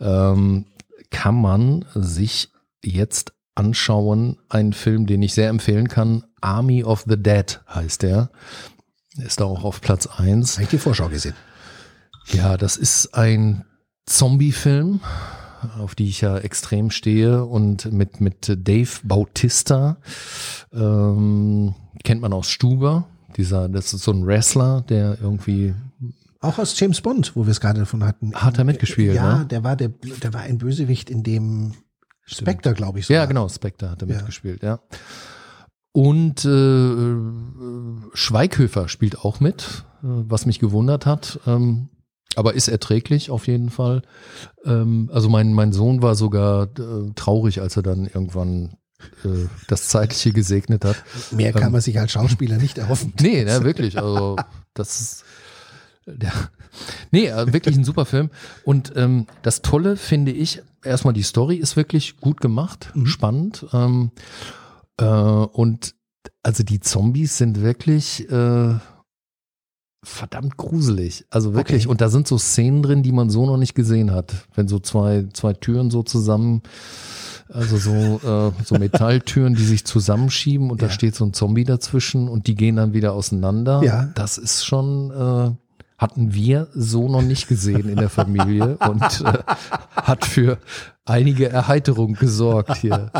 ähm, 0.00 0.64
kann 1.10 1.34
man 1.40 1.84
sich 1.94 2.50
jetzt 2.82 3.34
anschauen, 3.54 4.38
einen 4.48 4.72
Film, 4.72 5.06
den 5.06 5.20
ich 5.22 5.34
sehr 5.34 5.50
empfehlen 5.50 5.88
kann, 5.88 6.24
Army 6.40 6.84
of 6.84 7.04
the 7.06 7.22
Dead 7.22 7.60
heißt 7.68 8.00
der. 8.02 8.30
Ist 9.18 9.40
da 9.40 9.44
auch 9.44 9.64
auf 9.64 9.80
Platz 9.80 10.06
eins. 10.06 10.54
Habe 10.54 10.64
ich 10.64 10.68
die 10.70 10.78
Vorschau 10.78 11.08
gesehen. 11.08 11.34
Ja, 12.32 12.56
das 12.56 12.76
ist 12.76 13.14
ein 13.14 13.64
Zombie-Film, 14.06 15.00
auf 15.78 15.94
die 15.94 16.08
ich 16.08 16.20
ja 16.22 16.38
extrem 16.38 16.90
stehe 16.90 17.44
und 17.44 17.92
mit, 17.92 18.20
mit 18.20 18.46
Dave 18.66 18.90
Bautista, 19.04 19.96
ähm, 20.72 21.74
kennt 22.04 22.20
man 22.20 22.32
aus 22.32 22.48
Stuber. 22.48 23.06
Dieser, 23.36 23.68
das 23.68 23.92
ist 23.92 24.02
so 24.02 24.12
ein 24.12 24.26
Wrestler, 24.26 24.82
der 24.88 25.18
irgendwie, 25.20 25.74
Auch 26.40 26.58
aus 26.58 26.78
James 26.78 27.00
Bond, 27.00 27.32
wo 27.34 27.44
wir 27.46 27.50
es 27.50 27.60
gerade 27.60 27.80
davon 27.80 28.04
hatten. 28.04 28.34
Hat 28.34 28.58
er 28.58 28.64
mitgespielt, 28.64 29.14
Ja, 29.14 29.38
ne? 29.40 29.46
der 29.46 29.64
war 29.64 29.76
der, 29.76 29.88
der 29.88 30.32
war 30.34 30.40
ein 30.42 30.58
Bösewicht 30.58 31.08
in 31.10 31.22
dem 31.22 31.72
Spectre, 32.24 32.74
glaube 32.74 32.98
ich. 32.98 33.08
ja 33.08 33.16
sogar. 33.16 33.26
genau, 33.28 33.48
Spectre 33.48 33.90
hat 33.90 34.02
er 34.02 34.08
Ja. 34.08 34.16
mitgespielt, 34.16 34.62
ja. 34.62 34.80
Und 35.92 36.44
äh, 36.44 38.16
Schweighöfer 38.16 38.88
spielt 38.88 39.18
auch 39.18 39.40
mit, 39.40 39.84
äh, 40.02 40.06
was 40.06 40.46
mich 40.46 40.58
gewundert 40.58 41.04
hat. 41.06 41.40
Ähm, 41.46 41.90
aber 42.34 42.54
ist 42.54 42.68
erträglich 42.68 43.30
auf 43.30 43.46
jeden 43.46 43.68
Fall. 43.68 44.02
Ähm, 44.64 45.10
also 45.12 45.28
mein, 45.28 45.52
mein 45.52 45.72
Sohn 45.72 46.02
war 46.02 46.14
sogar 46.14 46.64
äh, 46.78 47.12
traurig, 47.14 47.60
als 47.60 47.76
er 47.76 47.82
dann 47.82 48.06
irgendwann 48.06 48.78
äh, 49.24 49.48
das 49.68 49.88
Zeitliche 49.88 50.32
gesegnet 50.32 50.84
hat. 50.84 50.96
Mehr 51.30 51.52
kann 51.52 51.64
ähm, 51.64 51.72
man 51.72 51.80
sich 51.80 51.98
als 51.98 52.12
Schauspieler 52.12 52.56
nicht 52.56 52.78
erhoffen. 52.78 53.12
Nee, 53.20 53.44
ne, 53.44 53.62
wirklich. 53.64 53.98
Also, 53.98 54.36
das 54.74 55.00
ist. 55.00 55.24
Ja. 56.06 56.32
Nee, 57.10 57.26
äh, 57.26 57.52
wirklich 57.52 57.76
ein 57.76 57.84
super 57.84 58.06
Film. 58.06 58.30
Und 58.64 58.92
ähm, 58.96 59.26
das 59.42 59.60
Tolle 59.60 59.96
finde 59.96 60.32
ich, 60.32 60.62
erstmal 60.82 61.14
die 61.14 61.22
Story 61.22 61.56
ist 61.56 61.76
wirklich 61.76 62.16
gut 62.18 62.40
gemacht, 62.40 62.90
mhm. 62.94 63.06
spannend. 63.06 63.66
Ähm, 63.72 64.10
äh, 64.98 65.04
und 65.04 65.94
also 66.42 66.62
die 66.62 66.80
Zombies 66.80 67.38
sind 67.38 67.60
wirklich 67.60 68.28
äh, 68.30 68.74
verdammt 70.04 70.56
gruselig. 70.56 71.24
Also 71.30 71.54
wirklich. 71.54 71.84
Okay. 71.84 71.90
Und 71.90 72.00
da 72.00 72.08
sind 72.08 72.26
so 72.26 72.38
Szenen 72.38 72.82
drin, 72.82 73.02
die 73.02 73.12
man 73.12 73.30
so 73.30 73.46
noch 73.46 73.56
nicht 73.56 73.74
gesehen 73.74 74.12
hat. 74.12 74.34
Wenn 74.54 74.68
so 74.68 74.78
zwei, 74.78 75.26
zwei 75.32 75.52
Türen 75.52 75.90
so 75.90 76.02
zusammen, 76.02 76.62
also 77.48 77.76
so, 77.76 77.92
äh, 77.92 78.52
so 78.64 78.76
Metalltüren, 78.78 79.54
die 79.54 79.64
sich 79.64 79.84
zusammenschieben 79.84 80.70
und 80.70 80.82
ja. 80.82 80.88
da 80.88 80.92
steht 80.92 81.14
so 81.14 81.24
ein 81.24 81.32
Zombie 81.32 81.64
dazwischen 81.64 82.28
und 82.28 82.46
die 82.46 82.54
gehen 82.54 82.76
dann 82.76 82.92
wieder 82.94 83.12
auseinander. 83.12 83.82
Ja. 83.84 84.10
Das 84.14 84.38
ist 84.38 84.64
schon, 84.64 85.10
äh, 85.10 85.54
hatten 85.98 86.34
wir 86.34 86.68
so 86.74 87.08
noch 87.08 87.22
nicht 87.22 87.46
gesehen 87.46 87.88
in 87.88 87.96
der 87.96 88.08
Familie 88.08 88.76
und 88.88 89.02
äh, 89.20 89.38
hat 89.94 90.24
für 90.24 90.58
einige 91.04 91.48
Erheiterung 91.48 92.14
gesorgt 92.14 92.76
hier. 92.78 93.12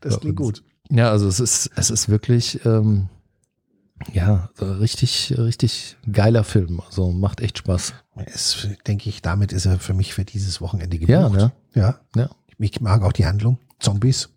Das 0.00 0.20
klingt 0.20 0.36
gut. 0.36 0.62
Ja, 0.90 1.10
also 1.10 1.28
es 1.28 1.40
ist, 1.40 1.70
es 1.76 1.90
ist 1.90 2.08
wirklich, 2.08 2.64
ähm, 2.64 3.08
ja, 4.12 4.50
richtig, 4.60 5.34
richtig 5.38 5.96
geiler 6.10 6.44
Film. 6.44 6.80
Also 6.80 7.12
macht 7.12 7.40
echt 7.40 7.58
Spaß. 7.58 7.94
Es, 8.26 8.68
denke 8.86 9.08
ich, 9.08 9.22
damit 9.22 9.52
ist 9.52 9.66
er 9.66 9.78
für 9.78 9.94
mich 9.94 10.14
für 10.14 10.24
dieses 10.24 10.60
Wochenende 10.60 10.98
gebucht. 10.98 11.10
Ja, 11.10 11.28
ne? 11.28 11.52
ja. 11.74 12.00
ja. 12.16 12.30
Ich 12.58 12.80
mag 12.80 13.02
auch 13.02 13.12
die 13.12 13.26
Handlung. 13.26 13.58
Zombies. 13.78 14.28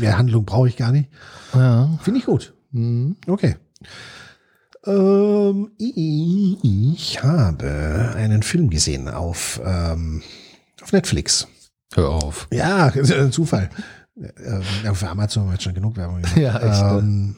Mehr 0.00 0.18
Handlung 0.18 0.44
brauche 0.44 0.68
ich 0.68 0.76
gar 0.76 0.92
nicht. 0.92 1.08
Ja. 1.54 1.98
Finde 2.02 2.20
ich 2.20 2.26
gut. 2.26 2.54
Mhm. 2.72 3.16
Okay. 3.26 3.56
Ähm, 4.84 5.72
ich 5.78 7.22
habe 7.22 8.14
einen 8.16 8.42
Film 8.42 8.70
gesehen 8.70 9.08
auf, 9.08 9.60
ähm, 9.64 10.22
auf 10.82 10.92
Netflix. 10.92 11.48
Hör 11.94 12.10
auf. 12.10 12.48
Ja, 12.52 12.86
ein 12.88 13.32
Zufall. 13.32 13.70
Ähm, 14.16 14.94
für 14.94 15.08
Amazon 15.08 15.42
haben 15.42 15.48
wir 15.50 15.54
jetzt 15.54 15.64
schon 15.64 15.74
genug 15.74 15.96
Werbung 15.96 16.22
gemacht. 16.22 16.36
Ja, 16.36 16.58
echt. 16.58 16.82
Ähm, 16.82 17.36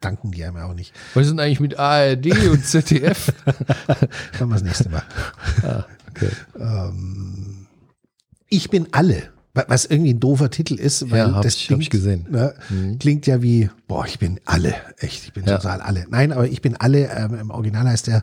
danken 0.00 0.30
die 0.30 0.44
einem 0.44 0.56
auch 0.56 0.74
nicht. 0.74 0.94
Was 1.14 1.26
ist 1.26 1.30
denn 1.30 1.40
eigentlich 1.40 1.60
mit 1.60 1.78
ARD 1.78 2.26
und 2.50 2.64
ZDF? 2.64 3.32
Machen 3.46 4.48
wir 4.48 4.54
das 4.54 4.62
nächste 4.62 4.88
Mal. 4.88 5.02
Ah, 5.62 5.84
okay. 6.08 6.30
Ähm, 6.58 7.66
ich 8.48 8.70
bin 8.70 8.88
alle. 8.92 9.30
Was 9.66 9.86
irgendwie 9.86 10.14
ein 10.14 10.20
doofer 10.20 10.50
Titel 10.50 10.74
ist, 10.74 11.10
weil 11.10 11.18
ja, 11.18 11.34
hab 11.34 11.42
das 11.42 11.56
ich, 11.56 11.66
klingt, 11.66 11.78
hab 11.78 11.82
ich 11.82 11.90
gesehen. 11.90 12.26
Ne, 12.30 12.54
mhm. 12.68 12.98
klingt 13.00 13.26
ja 13.26 13.42
wie, 13.42 13.68
boah, 13.88 14.06
ich 14.06 14.20
bin 14.20 14.38
alle, 14.44 14.72
echt, 14.98 15.24
ich 15.24 15.32
bin 15.32 15.44
ja. 15.46 15.56
total 15.56 15.80
alle. 15.80 16.06
Nein, 16.08 16.30
aber 16.30 16.46
ich 16.46 16.62
bin 16.62 16.76
alle, 16.76 17.10
ähm, 17.10 17.34
im 17.34 17.50
Original 17.50 17.88
heißt 17.88 18.06
der 18.06 18.22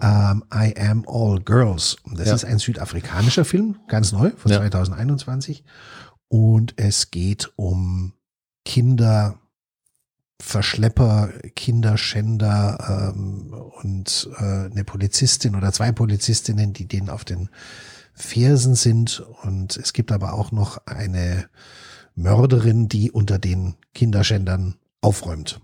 ähm, 0.00 0.42
I 0.54 0.74
Am 0.80 1.04
All 1.06 1.38
Girls. 1.40 1.96
Das 2.14 2.28
ja. 2.28 2.34
ist 2.34 2.44
ein 2.46 2.58
südafrikanischer 2.58 3.44
Film, 3.44 3.76
ganz 3.88 4.12
neu, 4.12 4.30
von 4.38 4.50
2021. 4.50 5.64
Und 6.30 6.74
es 6.76 7.10
geht 7.10 7.52
um 7.56 8.12
Kinder, 8.64 9.40
Verschlepper, 10.40 11.32
Kinderschänder 11.56 13.12
ähm, 13.16 13.52
und 13.82 14.30
äh, 14.38 14.70
eine 14.70 14.84
Polizistin 14.84 15.56
oder 15.56 15.72
zwei 15.72 15.90
Polizistinnen, 15.90 16.72
die 16.72 16.86
denen 16.86 17.10
auf 17.10 17.24
den 17.24 17.50
Fersen 18.14 18.76
sind. 18.76 19.20
Und 19.42 19.76
es 19.76 19.92
gibt 19.92 20.12
aber 20.12 20.34
auch 20.34 20.52
noch 20.52 20.86
eine 20.86 21.48
Mörderin, 22.14 22.88
die 22.88 23.10
unter 23.10 23.40
den 23.40 23.74
Kinderschändern 23.92 24.76
aufräumt. 25.00 25.60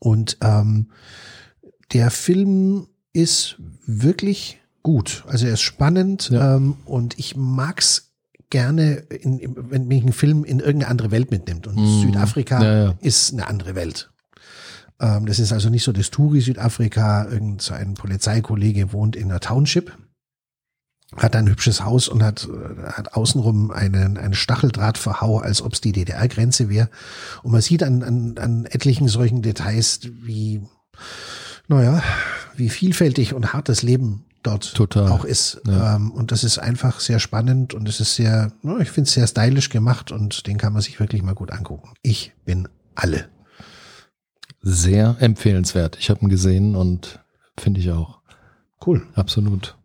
Und 0.00 0.36
ähm, 0.42 0.90
der 1.92 2.10
Film 2.10 2.88
ist 3.12 3.56
wirklich 3.86 4.58
gut. 4.82 5.24
Also 5.28 5.46
er 5.46 5.52
ist 5.52 5.62
spannend 5.62 6.30
ja. 6.30 6.56
ähm, 6.56 6.76
und 6.86 7.20
ich 7.20 7.36
mag's 7.36 8.09
gerne, 8.50 8.94
in, 8.94 9.40
wenn 9.70 9.86
mich 9.86 10.04
ein 10.04 10.12
Film 10.12 10.44
in 10.44 10.58
irgendeine 10.58 10.88
andere 10.88 11.10
Welt 11.10 11.30
mitnimmt. 11.30 11.66
Und 11.66 11.76
mm. 11.76 12.02
Südafrika 12.02 12.62
ja, 12.62 12.84
ja. 12.84 12.94
ist 13.00 13.32
eine 13.32 13.46
andere 13.46 13.74
Welt. 13.74 14.10
Ähm, 15.00 15.26
das 15.26 15.38
ist 15.38 15.52
also 15.52 15.70
nicht 15.70 15.84
so 15.84 15.92
das 15.92 16.10
Touri 16.10 16.40
Südafrika. 16.40 17.26
Irgend 17.30 17.62
so 17.62 17.74
ein 17.74 17.94
Polizeikollege 17.94 18.92
wohnt 18.92 19.16
in 19.16 19.30
einer 19.30 19.40
Township, 19.40 19.96
hat 21.16 21.34
ein 21.34 21.48
hübsches 21.48 21.84
Haus 21.84 22.08
und 22.08 22.22
hat, 22.22 22.46
hat 22.84 23.14
außenrum 23.14 23.70
einen, 23.70 24.18
einen 24.18 24.34
Stacheldrahtverhau, 24.34 25.38
als 25.38 25.62
ob 25.62 25.72
es 25.72 25.80
die 25.80 25.92
DDR-Grenze 25.92 26.68
wäre. 26.68 26.90
Und 27.42 27.52
man 27.52 27.62
sieht 27.62 27.82
an, 27.82 28.02
an, 28.02 28.36
an 28.38 28.66
etlichen 28.66 29.08
solchen 29.08 29.42
Details, 29.42 30.00
wie, 30.22 30.60
naja, 31.68 32.02
wie 32.56 32.68
vielfältig 32.68 33.32
und 33.32 33.52
hart 33.52 33.68
das 33.68 33.82
Leben 33.82 34.24
dort 34.42 34.74
Total. 34.74 35.08
auch 35.08 35.24
ist. 35.24 35.60
Ja. 35.66 35.96
Ähm, 35.96 36.10
und 36.10 36.32
das 36.32 36.44
ist 36.44 36.58
einfach 36.58 37.00
sehr 37.00 37.18
spannend 37.18 37.74
und 37.74 37.88
es 37.88 38.00
ist 38.00 38.14
sehr, 38.14 38.52
ich 38.80 38.90
finde 38.90 39.08
es 39.08 39.14
sehr 39.14 39.26
stylisch 39.26 39.68
gemacht 39.70 40.12
und 40.12 40.46
den 40.46 40.58
kann 40.58 40.72
man 40.72 40.82
sich 40.82 40.98
wirklich 41.00 41.22
mal 41.22 41.34
gut 41.34 41.52
angucken. 41.52 41.92
Ich 42.02 42.32
bin 42.44 42.68
alle. 42.94 43.28
Sehr 44.62 45.16
empfehlenswert. 45.20 45.96
Ich 45.98 46.10
habe 46.10 46.20
ihn 46.20 46.28
gesehen 46.28 46.76
und 46.76 47.20
finde 47.58 47.80
ich 47.80 47.90
auch. 47.90 48.20
Cool. 48.84 49.02
Absolut. 49.14 49.76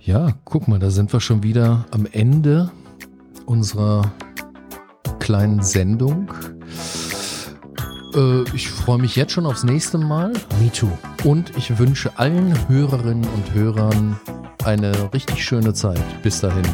Ja, 0.00 0.34
guck 0.44 0.68
mal, 0.68 0.78
da 0.78 0.90
sind 0.90 1.12
wir 1.12 1.20
schon 1.20 1.42
wieder 1.42 1.86
am 1.90 2.06
Ende 2.06 2.70
unserer 3.44 4.12
kleinen 5.18 5.62
Sendung. 5.62 6.32
Äh, 8.16 8.44
ich 8.54 8.68
freue 8.68 8.98
mich 8.98 9.14
jetzt 9.14 9.32
schon 9.32 9.46
aufs 9.46 9.62
nächste 9.62 9.98
Mal. 9.98 10.32
Me 10.60 10.72
too. 10.72 10.90
Und 11.24 11.56
ich 11.56 11.78
wünsche 11.78 12.10
allen 12.18 12.54
Hörerinnen 12.68 13.28
und 13.28 13.54
Hörern 13.54 14.18
eine 14.64 14.92
richtig 15.12 15.44
schöne 15.44 15.74
Zeit. 15.74 16.00
Bis 16.22 16.40
dahin. 16.40 16.64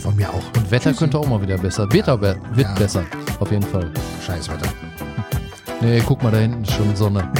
Von 0.00 0.16
mir 0.16 0.30
auch. 0.30 0.42
Und 0.56 0.70
Wetter 0.70 0.90
Tschüssi. 0.90 0.98
könnte 0.98 1.18
auch 1.18 1.26
mal 1.26 1.42
wieder 1.42 1.58
besser. 1.58 1.92
Wetter 1.92 2.20
wird 2.20 2.38
ja. 2.56 2.74
besser. 2.74 3.04
Auf 3.40 3.50
jeden 3.50 3.66
Fall. 3.66 3.90
Scheiß 4.24 4.48
Wetter. 4.48 4.72
Nee, 5.82 6.02
guck 6.06 6.22
mal, 6.22 6.30
da 6.30 6.38
hinten 6.38 6.62
ist 6.62 6.72
schon 6.72 6.94
Sonne. 6.94 7.30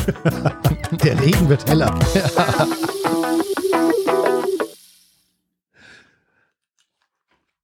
Der 1.04 1.20
Regen 1.20 1.48
wird 1.48 1.66
heller. 1.68 1.94
Ja. 2.14 2.66